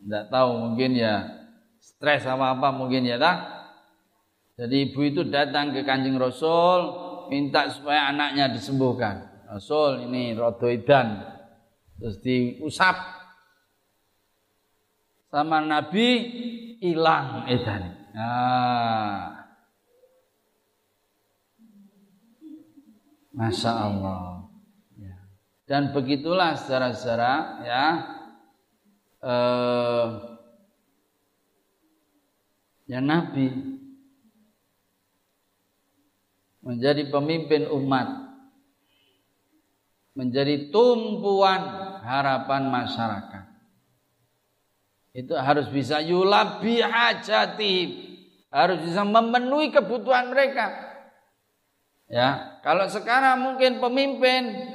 Tidak 0.00 0.32
tahu 0.32 0.50
mungkin 0.56 0.96
ya 0.96 1.28
stres 1.76 2.24
sama 2.24 2.56
apa 2.56 2.72
mungkin 2.72 3.04
ya 3.04 3.20
tak. 3.20 3.57
Jadi 4.58 4.90
ibu 4.90 5.00
itu 5.06 5.22
datang 5.30 5.70
ke 5.70 5.86
Kanjeng 5.86 6.18
Rasul 6.18 7.06
minta 7.30 7.70
supaya 7.70 8.10
anaknya 8.10 8.50
disembuhkan. 8.50 9.46
Rasul 9.46 10.10
ini 10.10 10.34
rodoidan 10.34 11.22
terus 11.94 12.18
diusap 12.18 12.98
sama 15.30 15.62
Nabi 15.62 16.08
hilang 16.82 17.46
edan. 17.46 18.10
Nah. 18.18 19.38
Masya 23.38 23.70
Allah. 23.70 24.50
Ya. 24.98 25.14
Dan 25.70 25.94
begitulah 25.94 26.58
secara-secara 26.58 27.62
ya 27.62 27.84
eh, 29.22 30.06
ya 32.90 32.98
Nabi 32.98 33.77
menjadi 36.68 37.08
pemimpin 37.08 37.64
umat 37.72 38.28
menjadi 40.12 40.68
tumpuan 40.68 41.62
harapan 42.04 42.68
masyarakat 42.68 43.44
itu 45.16 45.32
harus 45.32 45.72
bisa 45.72 46.04
yulabi 46.04 46.84
hajati 46.84 47.76
harus 48.52 48.84
bisa 48.84 49.00
memenuhi 49.00 49.72
kebutuhan 49.72 50.28
mereka 50.28 50.76
ya 52.12 52.60
kalau 52.60 52.84
sekarang 52.84 53.40
mungkin 53.40 53.80
pemimpin 53.80 54.68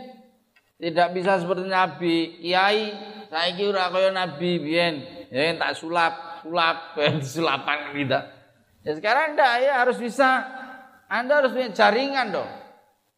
tidak 0.81 1.13
bisa 1.13 1.37
seperti 1.37 1.69
Nabi 1.69 2.41
Kiai 2.41 2.89
saya 3.29 3.53
kira 3.53 3.93
kaya 3.93 4.09
Nabi 4.09 4.57
biyen 4.57 5.05
ya 5.29 5.53
tak 5.61 5.77
sulap 5.77 6.33
sulap, 6.43 6.77
sulapan 7.23 7.79
kita. 7.95 8.19
Ya 8.83 8.91
sekarang 8.99 9.33
enggak 9.33 9.53
ya 9.63 9.73
harus 9.79 9.97
bisa. 9.97 10.43
Anda 11.11 11.43
harus 11.43 11.53
punya 11.53 11.69
jaringan 11.71 12.33
dong. 12.33 12.49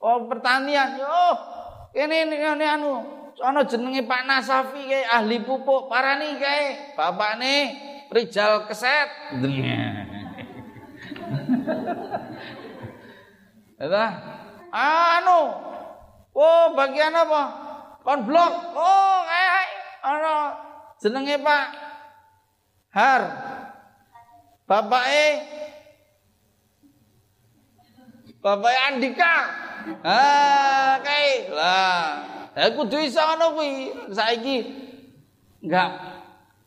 Oh 0.02 0.30
pertanian, 0.30 1.00
yo 1.00 1.32
ini 1.96 2.28
ini, 2.28 2.36
ini 2.38 2.66
anu, 2.68 3.02
sono 3.34 3.64
jenenge 3.66 4.04
Pak 4.04 4.22
Nasafi 4.28 4.86
kayak 4.86 5.10
ahli 5.10 5.42
pupuk 5.42 5.88
parani 5.88 6.38
kayak 6.38 6.94
bapak 7.00 7.40
nih 7.40 7.62
Rijal 8.12 8.68
Keset. 8.70 9.10
Ya 13.76 14.08
anu, 14.72 15.52
oh 16.32 16.64
bagian 16.80 17.12
apa? 17.12 17.44
Konblok. 18.08 18.54
Oh 18.76 19.18
kayak 19.28 19.68
anu 20.04 20.38
jenenge 21.00 21.36
Pak 21.44 21.66
Har. 22.96 23.22
Bapak 24.66 25.04
E. 25.12 25.28
Bapak 28.46 28.70
e 28.70 28.80
Andika. 28.94 29.36
Ah, 30.06 31.02
kae. 31.02 31.50
Lah, 31.50 32.06
saya 32.54 32.78
kudu 32.78 33.02
iso 33.02 33.18
ngono 33.18 33.58
kuwi. 33.58 33.90
Saiki 34.14 34.58
enggak 35.66 35.90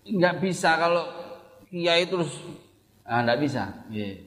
enggak 0.03 0.35
bisa 0.43 0.75
kalau 0.75 1.07
kiai 1.71 2.11
terus 2.11 2.35
ah 3.07 3.23
enggak 3.23 3.39
bisa. 3.39 3.87
Yeah. 3.95 4.27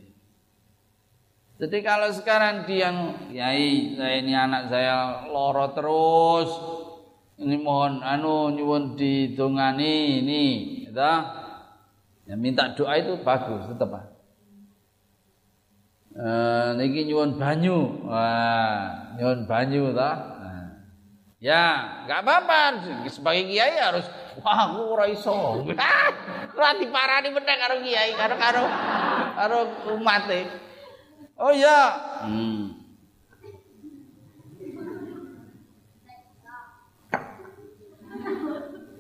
Jadi 1.60 1.84
kalau 1.84 2.08
sekarang 2.16 2.64
dia 2.64 2.88
kiai 3.28 4.00
saya 4.00 4.16
ini 4.24 4.32
anak 4.32 4.72
saya 4.72 5.28
loro 5.28 5.76
terus 5.76 6.50
ini 7.36 7.60
mohon 7.60 8.00
anu 8.00 8.56
nyuwun 8.56 8.96
didongani 8.96 10.24
ini 10.24 10.44
gitu. 10.88 11.04
Ya, 12.32 12.40
minta 12.40 12.72
doa 12.72 12.96
itu 12.96 13.20
bagus 13.28 13.68
tetap. 13.68 14.21
Eh 16.22 16.70
niki 16.78 17.10
nyuwun 17.10 17.42
banyu. 17.42 18.06
Wah, 18.06 19.18
nyuwun 19.18 19.50
banyu 19.50 19.90
ta. 19.98 20.12
Ya, 21.42 21.98
enggak 22.06 22.22
apa-apa. 22.22 22.62
Sebagai 23.10 23.50
kiai 23.50 23.82
harus 23.82 24.06
wah 24.46 24.70
aku 24.70 24.94
ora 24.94 25.10
iso. 25.10 25.66
Ora 26.62 26.78
diparani 26.78 27.34
meneh 27.34 27.58
karo 27.58 27.82
kiai, 27.82 28.14
karo 28.14 28.36
karo 28.38 28.64
karo 29.34 29.60
umat 29.98 30.30
Oh 31.42 31.50
iya. 31.50 31.82
Hmm. 32.22 32.78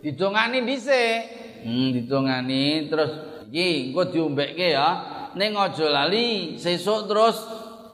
Didongani 0.01 0.65
dhisik. 0.65 1.21
Hmm, 1.61 1.93
ditungani 1.93 2.89
terus 2.89 3.13
iki 3.53 3.93
engko 3.93 4.09
diombekke 4.09 4.73
ya. 4.73 5.20
Ning 5.31 5.55
aja 5.55 5.87
lali 5.87 6.59
sesuk 6.59 7.07
terus 7.07 7.39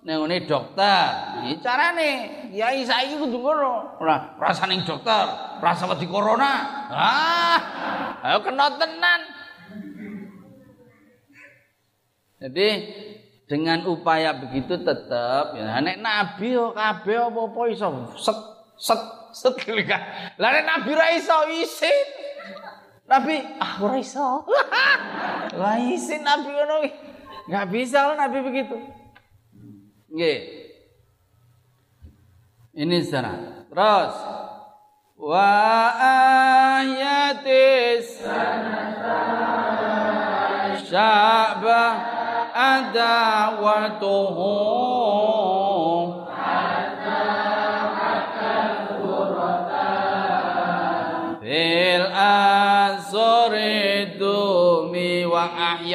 ning 0.02 0.24
ngene 0.24 0.48
dokter. 0.50 1.06
Iki 1.46 1.56
carane 1.62 2.10
kiai 2.50 2.82
saiki 2.82 3.20
kudu 3.22 3.38
ngono. 3.38 4.00
Ora 4.02 4.34
rasa 4.42 4.66
ning 4.66 4.82
dokter, 4.82 5.26
rasa 5.62 5.86
wedi 5.86 6.10
corona. 6.10 6.54
Ah, 6.90 7.60
ayo 8.26 8.42
kena 8.42 8.74
tenan. 8.80 9.22
Jadi 12.38 12.68
dengan 13.50 13.86
upaya 13.90 14.38
begitu 14.38 14.78
tetap 14.82 15.56
ya 15.58 15.82
nek 15.82 15.98
nabi 15.98 16.54
kabeh 16.54 17.18
apa-apa 17.18 17.62
iso 17.72 17.88
set 18.20 18.38
set 18.78 19.02
set 19.34 19.56
Lah 20.42 20.50
nek 20.54 20.66
nabi 20.66 20.92
ra 20.94 21.14
iso 21.14 21.38
isin. 21.54 22.28
Nabi, 23.08 23.40
ah 23.40 23.80
ora 23.80 23.96
iso. 24.04 24.44
Lah 25.64 25.80
isin 25.80 26.28
Nabi 26.28 26.52
ngono 26.52 26.78
Enggak 27.48 27.72
bisa 27.72 28.12
lah 28.12 28.28
Nabi 28.28 28.44
begitu. 28.44 28.76
Nggih. 30.12 30.40
Ini 32.76 32.98
sana. 33.08 33.64
Terus 33.72 34.14
wa 35.16 35.56
ayatis 36.84 38.22
sya'ba 40.86 41.84
adawatuhu 42.54 44.52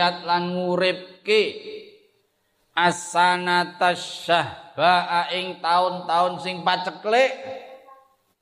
ahyat 0.03 0.27
lan 0.27 0.57
nguripke 1.23 1.43
asanata 2.75 3.95
syahba 3.95 5.31
ing 5.31 5.63
tahun-tahun 5.63 6.43
sing 6.43 6.67
paceklik. 6.67 7.33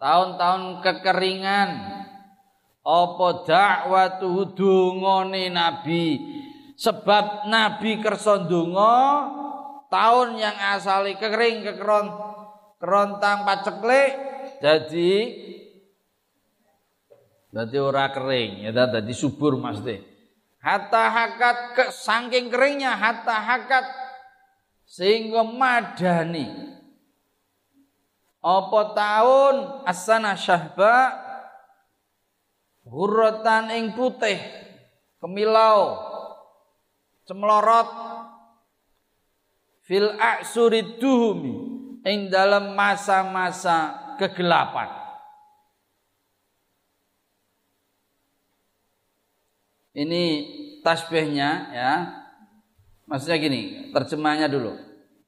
Tahun-tahun 0.00 0.80
kekeringan. 0.80 1.68
Apa 2.80 3.28
dakwatu 3.44 4.56
dungane 4.56 5.52
nabi? 5.52 6.16
Sebab 6.80 7.44
nabi 7.52 8.00
kersa 8.00 8.48
donga 8.48 9.28
tahun 9.92 10.40
yang 10.40 10.56
asali 10.72 11.20
kekering 11.20 11.60
kekeron 11.60 12.08
kerontang 12.80 13.44
paceklik 13.44 14.16
jadi 14.64 15.12
jadi 17.52 17.76
ora 17.82 18.08
kering 18.08 18.64
ya 18.64 18.72
jadi 18.72 19.12
subur 19.12 19.60
mesti 19.60 20.09
hatta 20.60 21.04
hakat 21.08 21.56
ke 21.76 21.84
saking 21.92 22.52
keringnya 22.52 22.94
hatta 22.94 23.36
hakat. 23.36 23.84
Sehingga 24.84 25.46
madani. 25.46 26.76
Apa 28.40 28.80
tahun? 28.96 29.86
Asana 29.86 30.36
syahba. 30.36 31.14
Hurratan 32.84 33.70
ing 33.76 33.94
putih. 33.94 34.40
Kemilau. 35.22 36.00
Cemlorot. 37.28 37.90
Fil 39.86 40.10
a'surid 40.18 40.98
duhumi. 40.98 41.54
Ing 42.02 42.32
dalam 42.32 42.72
masa-masa 42.74 43.92
kegelapan 44.16 44.99
Ini 49.90 50.22
tasbihnya 50.86 51.50
ya. 51.74 51.92
Maksudnya 53.10 53.38
gini, 53.42 53.90
terjemahnya 53.90 54.46
dulu. 54.46 54.78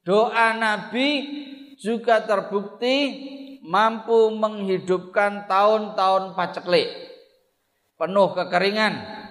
Doa 0.07 0.55
Nabi 0.55 1.07
juga 1.75 2.23
terbukti 2.23 2.95
mampu 3.63 4.31
menghidupkan 4.35 5.47
tahun-tahun 5.47 6.35
paceklik. 6.35 6.87
Penuh 7.99 8.35
kekeringan. 8.35 9.23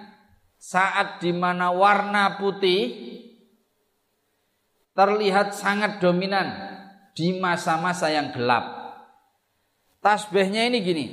saat 0.63 1.19
di 1.19 1.35
mana 1.35 1.75
warna 1.75 2.39
putih 2.39 2.95
terlihat 4.95 5.51
sangat 5.51 5.99
dominan 5.99 6.55
di 7.11 7.35
masa-masa 7.35 8.07
yang 8.07 8.31
gelap. 8.31 8.63
Tasbihnya 9.99 10.71
ini 10.71 10.79
gini. 10.79 11.05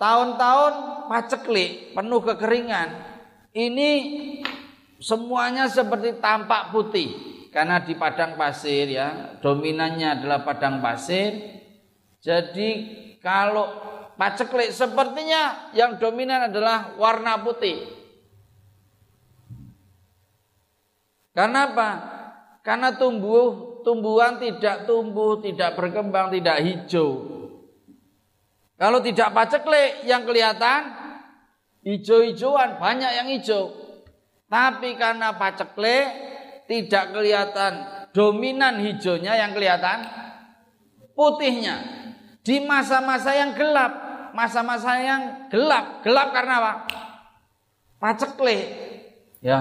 Tahun-tahun 0.00 0.72
paceklik, 1.12 1.92
penuh 1.92 2.24
kekeringan. 2.24 2.88
Ini 3.52 3.90
semuanya 4.96 5.68
seperti 5.68 6.16
tampak 6.24 6.72
putih 6.72 7.12
karena 7.52 7.84
di 7.84 7.92
padang 7.98 8.40
pasir 8.40 8.88
ya, 8.88 9.36
dominannya 9.44 10.16
adalah 10.16 10.40
padang 10.40 10.80
pasir. 10.80 11.60
Jadi 12.20 12.68
kalau 13.20 13.90
Paceklik 14.20 14.68
sepertinya 14.68 15.72
yang 15.72 15.96
dominan 15.96 16.52
adalah 16.52 16.92
warna 17.00 17.40
putih. 17.40 17.88
Karena 21.32 21.72
apa? 21.72 21.90
Karena 22.60 22.92
tumbuh 23.00 23.80
tumbuhan 23.80 24.36
tidak 24.36 24.84
tumbuh, 24.84 25.40
tidak 25.40 25.72
berkembang, 25.72 26.28
tidak 26.36 26.60
hijau. 26.60 27.39
Kalau 28.80 29.04
tidak 29.04 29.36
paceklik 29.36 30.08
yang 30.08 30.24
kelihatan 30.24 30.88
hijau-hijauan, 31.84 32.80
banyak 32.80 33.12
yang 33.12 33.28
hijau. 33.28 33.76
Tapi 34.48 34.96
karena 34.96 35.36
paceklik 35.36 36.08
tidak 36.64 37.12
kelihatan 37.12 37.72
dominan 38.16 38.80
hijaunya 38.80 39.36
yang 39.36 39.52
kelihatan 39.52 40.08
putihnya. 41.12 41.76
Di 42.40 42.64
masa-masa 42.64 43.36
yang 43.36 43.52
gelap 43.52 44.10
masa-masa 44.32 44.98
yang 44.98 45.22
gelap. 45.50 46.02
Gelap 46.02 46.28
karena 46.34 46.54
apa? 46.62 46.72
Pacekle. 48.00 48.58
Ya. 49.44 49.58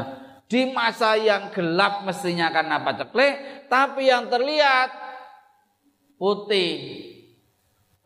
Di 0.49 0.74
masa 0.74 1.13
yang 1.13 1.53
gelap 1.53 2.01
mestinya 2.09 2.49
karena 2.49 2.82
pacekle, 2.82 3.38
tapi 3.70 4.09
yang 4.09 4.26
terlihat 4.34 4.89
putih. 6.17 7.05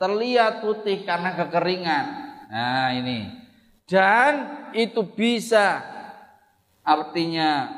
Terlihat 0.03 0.59
putih 0.59 1.07
karena 1.07 1.31
kekeringan. 1.31 2.05
Nah, 2.51 2.91
ini. 2.91 3.23
Dan 3.87 4.67
itu 4.75 4.99
bisa 5.07 5.79
artinya 6.83 7.71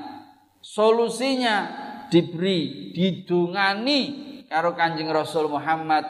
solusinya 0.57 1.69
diberi 2.09 2.89
didungani 2.97 4.01
karo 4.49 4.73
Kanjeng 4.73 5.13
Rasul 5.13 5.53
Muhammad 5.53 6.01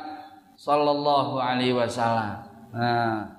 sallallahu 0.55 1.35
alaihi 1.35 1.75
wasallam. 1.75 2.47
Nah. 2.71 3.35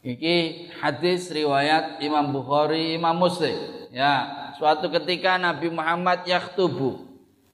Iki 0.00 0.72
hadis 0.80 1.28
riwayat 1.28 2.00
Imam 2.00 2.32
Bukhari, 2.32 2.96
Imam 2.96 3.12
Muslim. 3.12 3.52
Ya, 3.92 4.24
suatu 4.56 4.88
ketika 4.88 5.36
Nabi 5.36 5.68
Muhammad 5.68 6.24
yakhtubu. 6.24 7.04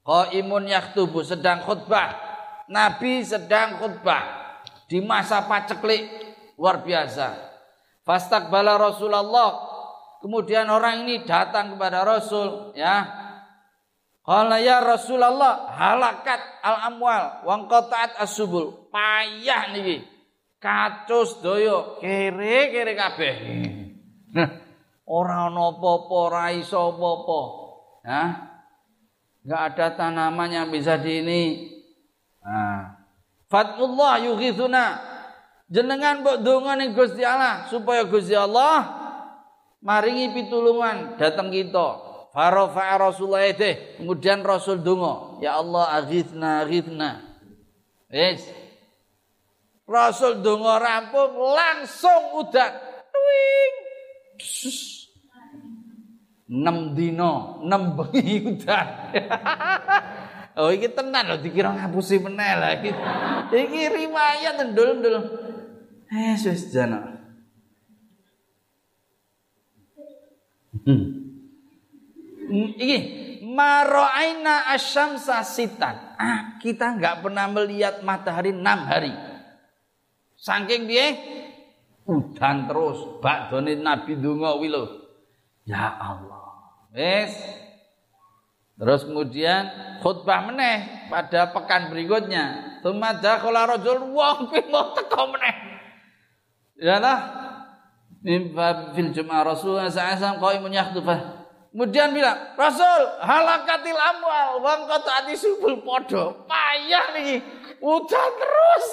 Qaimun 0.07 0.70
yakhtubu 0.70 1.26
sedang 1.26 1.66
khutbah. 1.66 2.26
Nabi 2.67 3.23
sedang 3.23 3.79
khutbah 3.79 4.23
di 4.91 5.03
masa 5.03 5.47
paceklik 5.47 6.07
luar 6.59 6.83
biasa. 6.83 7.35
Fastaqbala 8.07 8.79
Rasulullah. 8.79 9.75
Kemudian 10.23 10.67
orang 10.73 11.07
ini 11.07 11.23
datang 11.23 11.77
kepada 11.77 12.03
Rasul, 12.03 12.75
ya. 12.75 13.05
Qala 14.27 14.59
ya 14.59 14.83
Rasulullah 14.83 15.71
halakat 15.71 16.41
al 16.59 16.91
amwal 16.91 17.47
wang 17.47 17.71
qata'at 17.71 18.19
as-subul. 18.19 18.91
Payah 18.91 19.71
niki. 19.71 20.03
Kacus 20.59 21.39
doyo 21.45 22.03
kere-kere 22.03 22.99
kabeh. 22.99 23.35
Nah, 24.35 24.51
ora 25.07 25.47
ana 25.47 25.71
apa-apa. 25.79 27.41
Hah? 28.03 28.31
Enggak 29.47 29.62
ada 29.62 29.87
tanaman 29.95 30.51
yang 30.51 30.75
bisa 30.75 30.99
di 30.99 31.23
ini. 31.23 31.43
Nah. 32.47 32.94
Fatullah 33.51 34.22
yughithuna. 34.22 35.03
Jenengan 35.66 36.22
mbok 36.22 36.47
donga 36.47 36.78
ning 36.78 36.94
Gusti 36.94 37.26
Allah 37.26 37.66
supaya 37.66 38.07
Gusti 38.07 38.38
Allah 38.38 38.86
maringi 39.82 40.30
pitulungan 40.30 41.18
datang 41.18 41.51
kita. 41.51 42.07
Farafa 42.30 43.03
Rasulullah 43.03 43.51
itu. 43.51 43.99
Kemudian 43.99 44.47
Rasul 44.47 44.78
dungo. 44.78 45.42
Ya 45.42 45.59
Allah 45.59 45.90
aghithna 45.99 46.62
aghithna. 46.62 47.24
Yes. 48.07 48.47
Rasul 49.88 50.38
dungo 50.44 50.70
rampung 50.78 51.34
langsung 51.34 52.47
udan. 52.47 52.72
Twing. 53.11 53.74
Enam 56.47 56.94
dino, 56.94 57.59
enam 57.66 57.99
bengi 57.99 58.55
udan. 58.55 58.86
oh 60.57 60.72
iki 60.72 60.88
tenan 60.90 61.28
loh 61.28 61.38
dikira 61.38 61.70
ngapusi 61.76 62.18
meneh 62.18 62.52
lah 62.57 62.70
iki. 62.80 62.90
Iki 63.52 63.80
riwayat 63.92 64.57
ndul-ndul. 64.72 65.16
Eh 66.11 66.34
wis 66.40 66.72
jana. 66.72 67.16
Hmm. 70.86 71.02
Ini 72.78 72.98
maro'aina 73.42 74.70
asyamsa 74.70 75.42
sitan. 75.42 76.14
Ah, 76.16 76.57
kita 76.62 76.94
nggak 76.94 77.26
pernah 77.26 77.50
melihat 77.50 78.07
matahari 78.07 78.54
enam 78.54 78.86
hari. 78.86 79.12
Saking 80.38 80.86
dia 80.86 81.16
udan 82.07 82.70
terus 82.70 83.18
bakdone 83.18 83.74
Nabi 83.82 84.14
donga 84.14 84.54
wilo. 84.62 85.11
Ya 85.66 85.90
Allah. 85.90 86.70
Wes. 86.94 87.66
Terus 88.77 89.09
kemudian 89.09 89.72
khutbah 90.05 90.53
meneh 90.53 91.09
pada 91.09 91.49
pekan 91.49 91.89
berikutnya. 91.89 92.77
Tsumma 92.85 93.16
dakhala 93.16 93.64
rajul 93.64 94.12
wong 94.12 94.53
mau 94.72 94.93
teko 94.93 95.33
meneh. 95.33 95.55
Ya 96.77 97.01
lah. 97.01 97.18
Mimba 98.20 98.93
fil 98.93 99.14
Jumat 99.14 99.47
Rasulullah 99.47 99.87
SAW 99.87 100.43
qaimun 100.43 100.74
yakhtufah 100.74 101.47
Kemudian 101.77 102.09
bilang, 102.16 102.57
Rasul, 102.57 103.20
halakatil 103.20 104.01
amwal, 104.01 104.64
wong 104.64 104.89
ati 104.89 105.37
subul 105.37 105.85
podo. 105.85 106.49
Payah 106.49 107.12
nih, 107.12 107.37
hujan 107.85 108.31
terus. 108.41 108.89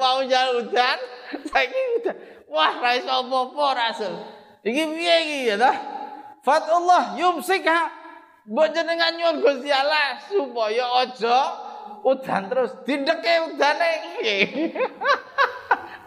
Mau 0.00 0.24
jalan 0.24 0.64
hujan, 0.64 0.98
saiki 1.52 1.80
hujan. 2.00 2.16
Wah, 2.48 2.80
ra 2.80 2.96
iso 2.96 3.12
apa-apa 3.12 3.64
Rasul. 3.76 4.14
Iki 4.64 4.82
piye 4.96 5.16
iki 5.28 5.38
ya? 5.52 5.68
Fatullah 6.48 7.12
yumsikha. 7.20 7.92
Jenengan 8.48 9.12
nyuwun 9.20 9.44
Gusti 9.44 9.68
Allah 9.68 10.16
supaya 10.24 10.88
aja 11.04 11.38
udan 12.00 12.48
terus 12.48 12.72
dideke 12.88 13.52
udane 13.52 13.90
iki. 14.16 14.36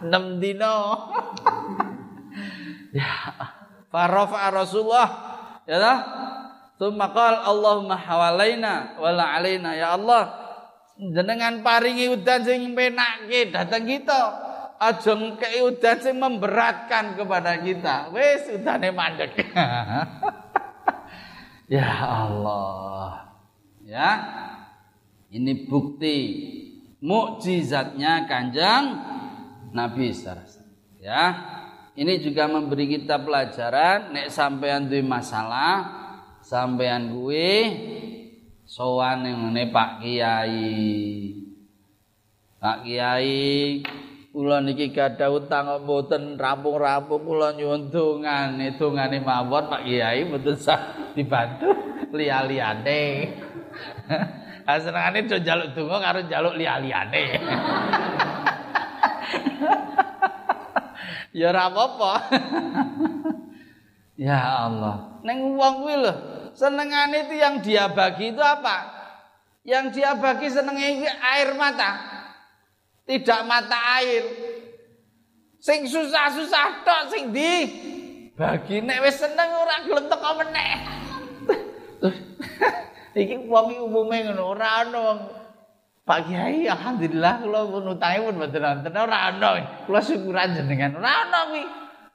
6 0.10 0.42
dino. 0.42 0.74
ya 2.98 3.14
Farafa 3.86 4.50
Rasulullah 4.50 5.08
ya 5.70 5.78
lah. 5.78 5.98
Tsumma 6.74 7.14
Allahumma 7.46 7.94
hawalaina 7.94 8.98
wala 8.98 9.38
alaina 9.38 9.78
ya 9.78 9.94
Allah. 9.94 10.42
Jenengan 10.98 11.62
paringi 11.62 12.10
udan 12.10 12.42
sing 12.42 12.74
penake 12.74 13.54
datang 13.54 13.86
kita. 13.86 14.50
Aja 14.82 15.14
ngkei 15.14 15.62
udan 15.62 15.96
sing 16.02 16.18
memberatkan 16.18 17.14
kepada 17.14 17.54
kita. 17.62 18.10
Wis 18.10 18.50
udane 18.50 18.90
mandek. 18.90 19.38
ya 21.78 21.86
Allah. 22.02 23.30
Ya. 23.86 24.10
Ini 25.30 25.70
bukti 25.70 26.18
mukjizatnya 26.98 28.26
Kanjeng 28.26 28.84
Nabi 29.70 30.10
sallallahu 30.10 30.60
Ya. 30.98 31.24
Ini 31.92 32.24
juga 32.24 32.48
memberi 32.48 32.88
kita 32.88 33.20
pelajaran 33.20 34.16
nek 34.16 34.32
sampean 34.32 34.88
duwe 34.88 35.04
masalah, 35.04 35.84
sampean 36.40 37.12
gue 37.12 37.52
sowan 38.64 39.28
yang 39.28 39.52
Pak 39.68 40.00
Kiai. 40.00 40.72
Pak 42.56 42.86
Kiai, 42.88 43.84
kula 44.32 44.64
niki 44.64 44.96
gadah 44.96 45.28
utang 45.28 45.68
mboten 45.84 46.40
rampung-rampung 46.40 47.20
kula 47.20 47.52
nyuwun 47.52 47.92
dongane, 47.92 48.80
dongane 48.80 49.20
mawon 49.20 49.68
Pak 49.68 49.84
Kiai 49.84 50.24
mboten 50.24 50.56
sah 50.56 51.12
dibantu 51.12 51.68
liya-liyane. 52.16 53.28
Ha 54.64 54.72
senengane 54.82 55.28
do 55.28 55.36
njaluk 55.36 55.76
donga 55.76 55.96
karo 56.00 56.20
njaluk 56.24 56.56
liya-liyane. 56.56 57.24
Ya 61.32 61.48
ora 61.48 61.72
apa-apa. 61.72 62.12
ya 64.28 64.68
Allah. 64.68 65.16
Neng 65.24 65.56
wong 65.56 65.74
kuwi 65.80 65.96
lho, 65.96 66.12
senengane 66.52 67.24
itu 67.24 67.40
yang 67.40 67.64
dia 67.64 67.88
bagi 67.88 68.36
itu 68.36 68.42
apa? 68.44 69.00
Yang 69.64 69.96
dia 69.96 70.12
bagi 70.12 70.52
senengnya 70.52 71.16
air 71.24 71.56
mata. 71.56 72.11
Tidak 73.12 73.40
mata 73.44 74.00
air. 74.00 74.24
Sing 75.60 75.84
susah-susah 75.84 76.80
tok 76.80 77.12
sing 77.12 77.28
di 77.28 77.68
bagi 78.32 78.80
nek 78.80 79.04
wis 79.04 79.20
seneng 79.20 79.52
ora 79.52 79.84
gelem 79.84 80.08
teko 80.08 80.30
meneh. 80.40 80.72
iki 83.20 83.44
wong 83.44 83.76
umume 83.84 84.32
ngono, 84.32 84.56
ora 84.56 84.80
ana 84.80 84.98
wong 84.98 85.20
Pak 86.02 86.26
Kiai 86.26 86.66
alhamdulillah 86.66 87.44
kula 87.44 87.60
pun 87.68 87.94
utange 87.94 88.18
pun 88.24 88.34
mboten 88.40 88.64
wonten 88.64 88.96
ora 88.96 89.18
ana. 89.28 89.48
Kula 89.84 90.00
syukuran 90.00 90.56
jenengan 90.56 90.96
ora 90.96 91.28
ana 91.28 91.38
kuwi. 91.52 91.64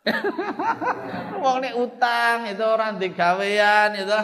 wong 1.45 1.57
nek 1.61 1.75
utang 1.77 2.49
itu 2.49 2.65
orang 2.65 2.97
digawean 2.97 3.93
itu 4.01 4.17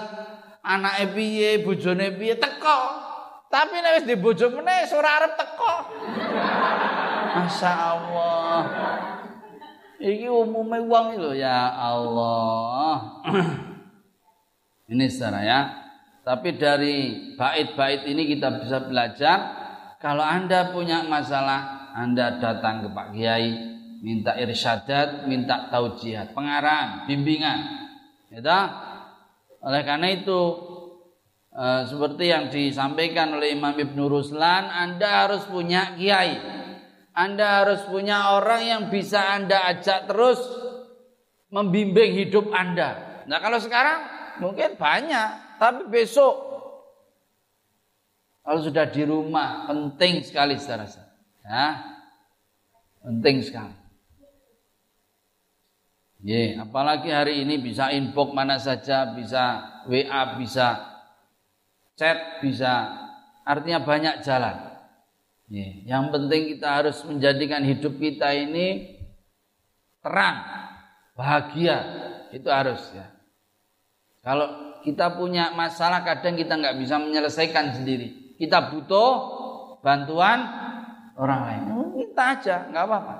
anake 0.65 1.05
piye, 1.13 1.61
bojone 1.61 2.17
piye 2.17 2.35
teko. 2.41 3.12
Tapi 3.53 3.75
nek 3.85 4.01
wis 4.01 4.09
di 4.09 4.17
bojo 4.17 4.49
meneh 4.49 4.89
ora 4.97 5.09
arep 5.21 5.37
teko. 5.37 5.73
Masya 7.37 7.69
Allah. 7.69 8.61
Iki 10.01 10.25
umumnya 10.25 10.81
uang 10.81 11.07
itu 11.21 11.37
ya 11.37 11.69
Allah. 11.69 13.21
ini 14.91 15.05
secara 15.05 15.45
ya. 15.45 15.59
Tapi 16.25 16.57
dari 16.57 16.95
bait-bait 17.37 18.09
ini 18.09 18.25
kita 18.25 18.57
bisa 18.57 18.89
belajar 18.89 19.37
kalau 20.01 20.25
Anda 20.25 20.73
punya 20.73 21.05
masalah, 21.05 21.93
Anda 21.93 22.41
datang 22.41 22.81
ke 22.83 22.89
Pak 22.89 23.13
Kiai, 23.13 23.53
minta 24.01 24.33
irsyadat, 24.33 25.29
minta 25.29 25.69
taujihat, 25.69 26.33
pengarahan, 26.33 27.05
bimbingan. 27.05 27.59
Ya 28.33 28.41
Oleh 29.63 29.85
karena 29.85 30.09
itu 30.11 30.72
eh, 31.53 31.81
seperti 31.85 32.25
yang 32.29 32.49
disampaikan 32.49 33.37
oleh 33.37 33.53
Imam 33.53 33.77
Ibnu 33.77 34.09
Ruslan, 34.09 34.67
Anda 34.69 35.29
harus 35.29 35.45
punya 35.45 35.93
kiai 35.93 36.63
anda 37.13 37.61
harus 37.61 37.85
punya 37.85 38.33
orang 38.33 38.61
yang 38.65 38.83
bisa 38.89 39.37
Anda 39.37 39.69
ajak 39.69 40.09
terus 40.09 40.41
membimbing 41.53 42.17
hidup 42.17 42.49
Anda. 42.49 43.21
Nah 43.29 43.37
kalau 43.37 43.61
sekarang 43.61 44.01
mungkin 44.41 44.73
banyak, 44.73 45.61
tapi 45.61 45.85
besok 45.93 46.33
kalau 48.41 48.59
sudah 48.59 48.89
di 48.89 49.05
rumah 49.05 49.69
penting 49.69 50.25
sekali 50.25 50.57
saudara 50.57 50.89
ya, 51.45 51.65
penting 53.05 53.45
sekali. 53.45 53.77
Ya, 56.23 56.63
apalagi 56.63 57.11
hari 57.11 57.43
ini 57.43 57.59
bisa 57.59 57.91
inbox 57.91 58.31
mana 58.31 58.55
saja, 58.55 59.11
bisa 59.11 59.59
WA, 59.91 60.39
bisa 60.39 60.92
chat, 61.97 62.41
bisa 62.41 62.89
artinya 63.43 63.83
banyak 63.83 64.23
jalan. 64.23 64.73
Ya, 65.51 65.67
yang 65.97 66.09
penting 66.09 66.57
kita 66.57 66.81
harus 66.81 67.03
menjadikan 67.05 67.61
hidup 67.61 67.99
kita 67.99 68.33
ini 68.33 68.97
terang, 70.01 70.41
bahagia. 71.13 71.77
Itu 72.33 72.49
harus 72.49 72.81
ya. 72.95 73.13
Kalau 74.23 74.79
kita 74.81 75.13
punya 75.13 75.53
masalah 75.53 76.01
kadang 76.01 76.39
kita 76.39 76.57
nggak 76.57 76.79
bisa 76.79 76.97
menyelesaikan 76.97 77.75
sendiri. 77.75 78.35
Kita 78.39 78.73
butuh 78.73 79.09
bantuan 79.85 80.47
orang 81.19 81.41
lain. 81.45 81.61
Kita 82.01 82.23
aja, 82.39 82.55
nggak 82.71 82.83
apa-apa. 82.87 83.15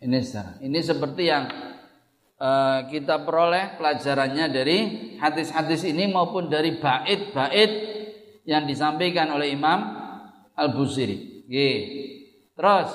Ini 0.00 0.18
secara. 0.24 0.56
Ini 0.64 0.78
seperti 0.80 1.22
yang 1.28 1.44
uh, 2.40 2.88
kita 2.88 3.22
peroleh 3.22 3.76
pelajarannya 3.76 4.46
dari 4.48 4.78
hadis-hadis 5.20 5.84
ini 5.84 6.08
maupun 6.08 6.48
dari 6.48 6.80
bait-bait 6.80 7.72
yang 8.48 8.64
disampaikan 8.64 9.30
oleh 9.36 9.52
Imam 9.52 9.78
Al-Busiri. 10.56 11.46
Terus 12.56 12.90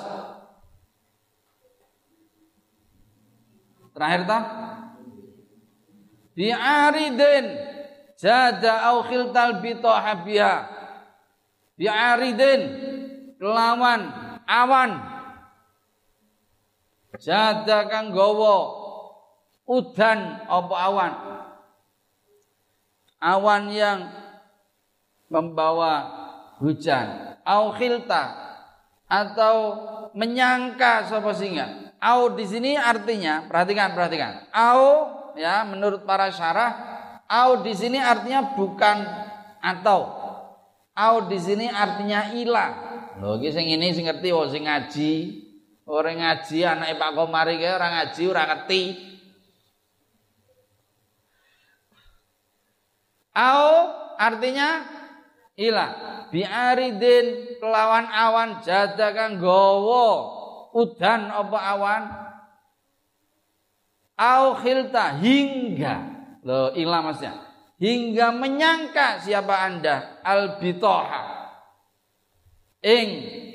Terakhir 3.96 4.28
ta? 4.28 4.38
Bi'aridin 6.36 7.48
jada 8.20 8.92
au 8.92 9.00
khiltal 9.08 9.64
biha. 9.64 10.54
Bi'aridin 11.80 12.60
kelawan 13.40 14.00
awan 14.44 15.00
jada 17.16 17.88
kang 17.88 18.12
gawa 18.12 18.75
udan 19.66 20.46
apa 20.46 20.74
awan 20.78 21.12
awan 23.20 23.62
yang 23.74 23.98
membawa 25.26 26.06
hujan 26.62 27.36
au 27.42 27.74
khilta 27.74 28.46
atau 29.06 29.56
menyangka 30.16 31.06
sapa 31.06 31.30
singa. 31.34 31.94
Au 31.96 32.34
di 32.34 32.44
sini 32.44 32.76
artinya 32.76 33.46
perhatikan 33.48 33.94
perhatikan. 33.96 34.46
Au 34.52 35.10
ya 35.38 35.62
menurut 35.64 36.04
para 36.04 36.28
syarah 36.30 36.74
au 37.26 37.62
di 37.62 37.72
sini 37.72 37.98
artinya 37.98 38.54
bukan 38.54 39.06
atau. 39.62 40.26
Au 40.96 41.28
di 41.28 41.38
sini 41.38 41.68
artinya 41.68 42.32
ilah. 42.32 42.70
Lho 43.20 43.40
iki 43.40 43.52
sing 43.52 43.68
ini 43.68 43.92
sing 43.92 44.08
ngerti 44.08 44.28
wong 44.32 44.48
sing 44.52 44.64
ngaji. 44.64 45.12
Orang 45.86 46.18
ngaji 46.18 46.66
anake 46.66 46.98
Pak 46.98 47.10
Komari 47.14 47.62
kae 47.62 47.70
ora 47.70 47.88
ngaji 48.00 48.22
ora 48.26 48.42
ngerti. 48.48 48.82
Au 53.36 53.92
artinya 54.16 54.80
ilah 55.60 55.90
biaridin 56.32 57.60
kelawan 57.60 58.08
awan 58.08 58.64
jada 58.64 59.12
kang 59.12 59.36
gawa 59.36 60.08
udan 60.72 61.28
apa 61.28 61.58
awan? 61.76 62.02
Au 64.16 64.56
khilta 64.56 65.20
hingga. 65.20 66.16
Lo 66.40 66.72
ilah 66.72 67.04
masnya 67.04 67.36
hingga 67.76 68.32
menyangka 68.32 69.20
siapa 69.20 69.52
anda? 69.68 70.24
Al 70.24 70.56
bitoha 70.56 71.36
ing 72.80 73.08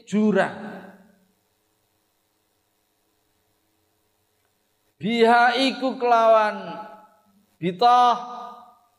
jurang 0.05 0.71
biha 5.01 5.57
iku 5.57 5.97
kelawan 5.97 6.77
bitoh 7.57 8.40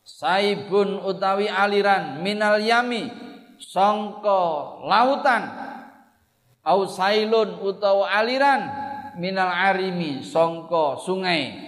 saibun 0.03 0.99
utawi 1.01 1.47
aliran 1.47 2.19
minal 2.19 2.59
yami 2.59 3.09
songko 3.57 4.83
lautan. 4.85 5.43
Au 6.63 6.87
sailun 6.87 7.59
utawa 7.59 8.07
aliran 8.07 8.61
minal 9.19 9.51
arimi 9.51 10.23
songko 10.23 10.99
sungai. 11.03 11.59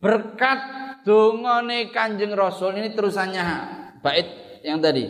Berkat 0.00 0.60
dongane 1.04 1.92
kanjeng 1.92 2.32
rasul 2.32 2.76
ini 2.76 2.92
terusannya 2.92 3.46
bait 4.04 4.60
yang 4.64 4.80
tadi. 4.80 5.08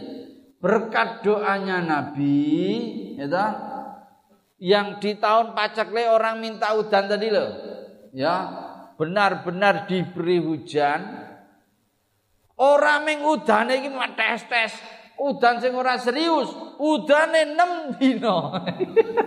Berkat 0.60 1.24
doanya 1.24 1.80
nabi 1.82 2.38
ya 3.16 3.70
yang 4.60 5.00
di 5.00 5.16
tahun 5.16 5.56
pacakle 5.56 6.04
orang 6.04 6.36
minta 6.36 6.76
udan 6.76 7.08
tadi 7.08 7.32
loh 7.32 7.48
ya 8.12 8.68
benar-benar 9.00 9.88
diberi 9.88 10.36
hujan 10.36 11.30
Ora 12.60 13.00
ming 13.00 13.24
udane 13.24 13.80
iki 13.80 13.88
tes-tes. 14.20 14.76
Udan 15.16 15.64
sing 15.64 15.72
ora 15.72 15.96
serius, 15.96 16.52
udane 16.76 17.56
6 17.56 17.96
dina. 17.96 18.36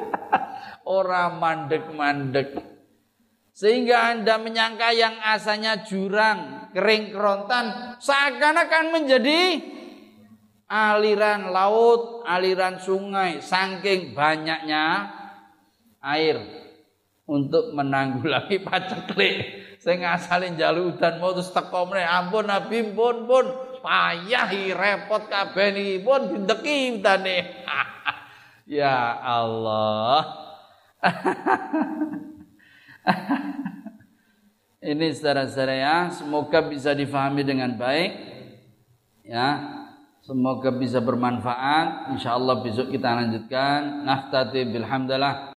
ora 0.97 1.33
mandek-mandek. 1.33 2.53
Sehingga 3.53 4.13
Anda 4.13 4.37
menyangka 4.37 4.93
yang 4.93 5.17
asalnya 5.17 5.81
jurang, 5.81 6.69
kering 6.73 7.13
kerontan, 7.13 7.97
seakan-akan 7.97 8.85
menjadi 9.01 9.61
aliran 10.69 11.49
laut, 11.53 12.25
aliran 12.25 12.77
sungai, 12.77 13.41
saking 13.41 14.13
banyaknya 14.17 15.09
air 16.01 16.62
untuk 17.27 17.71
menanggulangi 17.71 18.59
paceklik. 18.63 19.35
Sing 19.79 20.03
asale 20.07 20.51
njalu 20.55 20.95
udan 20.95 21.19
mau 21.19 21.35
terus 21.35 21.51
teko 21.51 21.91
meneh 21.91 22.07
ampun 22.07 22.47
nabi 22.47 22.87
pun 22.95 23.27
pun 23.27 23.45
payah 23.83 24.47
repot 24.71 25.27
kabeh 25.27 25.75
niki 25.75 25.99
pun 26.03 26.21
dindeki 26.31 26.99
udane. 26.99 27.37
Ya 28.63 29.19
Allah. 29.19 30.23
Ini 34.79 35.11
saudara-saudara 35.11 35.75
ya 35.75 36.07
semoga 36.15 36.63
bisa 36.63 36.95
difahami 36.95 37.43
dengan 37.43 37.75
baik. 37.75 38.11
Ya 39.27 39.59
semoga 40.23 40.71
bisa 40.71 41.03
bermanfaat. 41.03 42.15
Insyaallah 42.15 42.63
besok 42.63 42.87
kita 42.87 43.19
lanjutkan. 43.19 44.07
Naftati 44.07 44.63
bilhamdalillah 44.63 45.51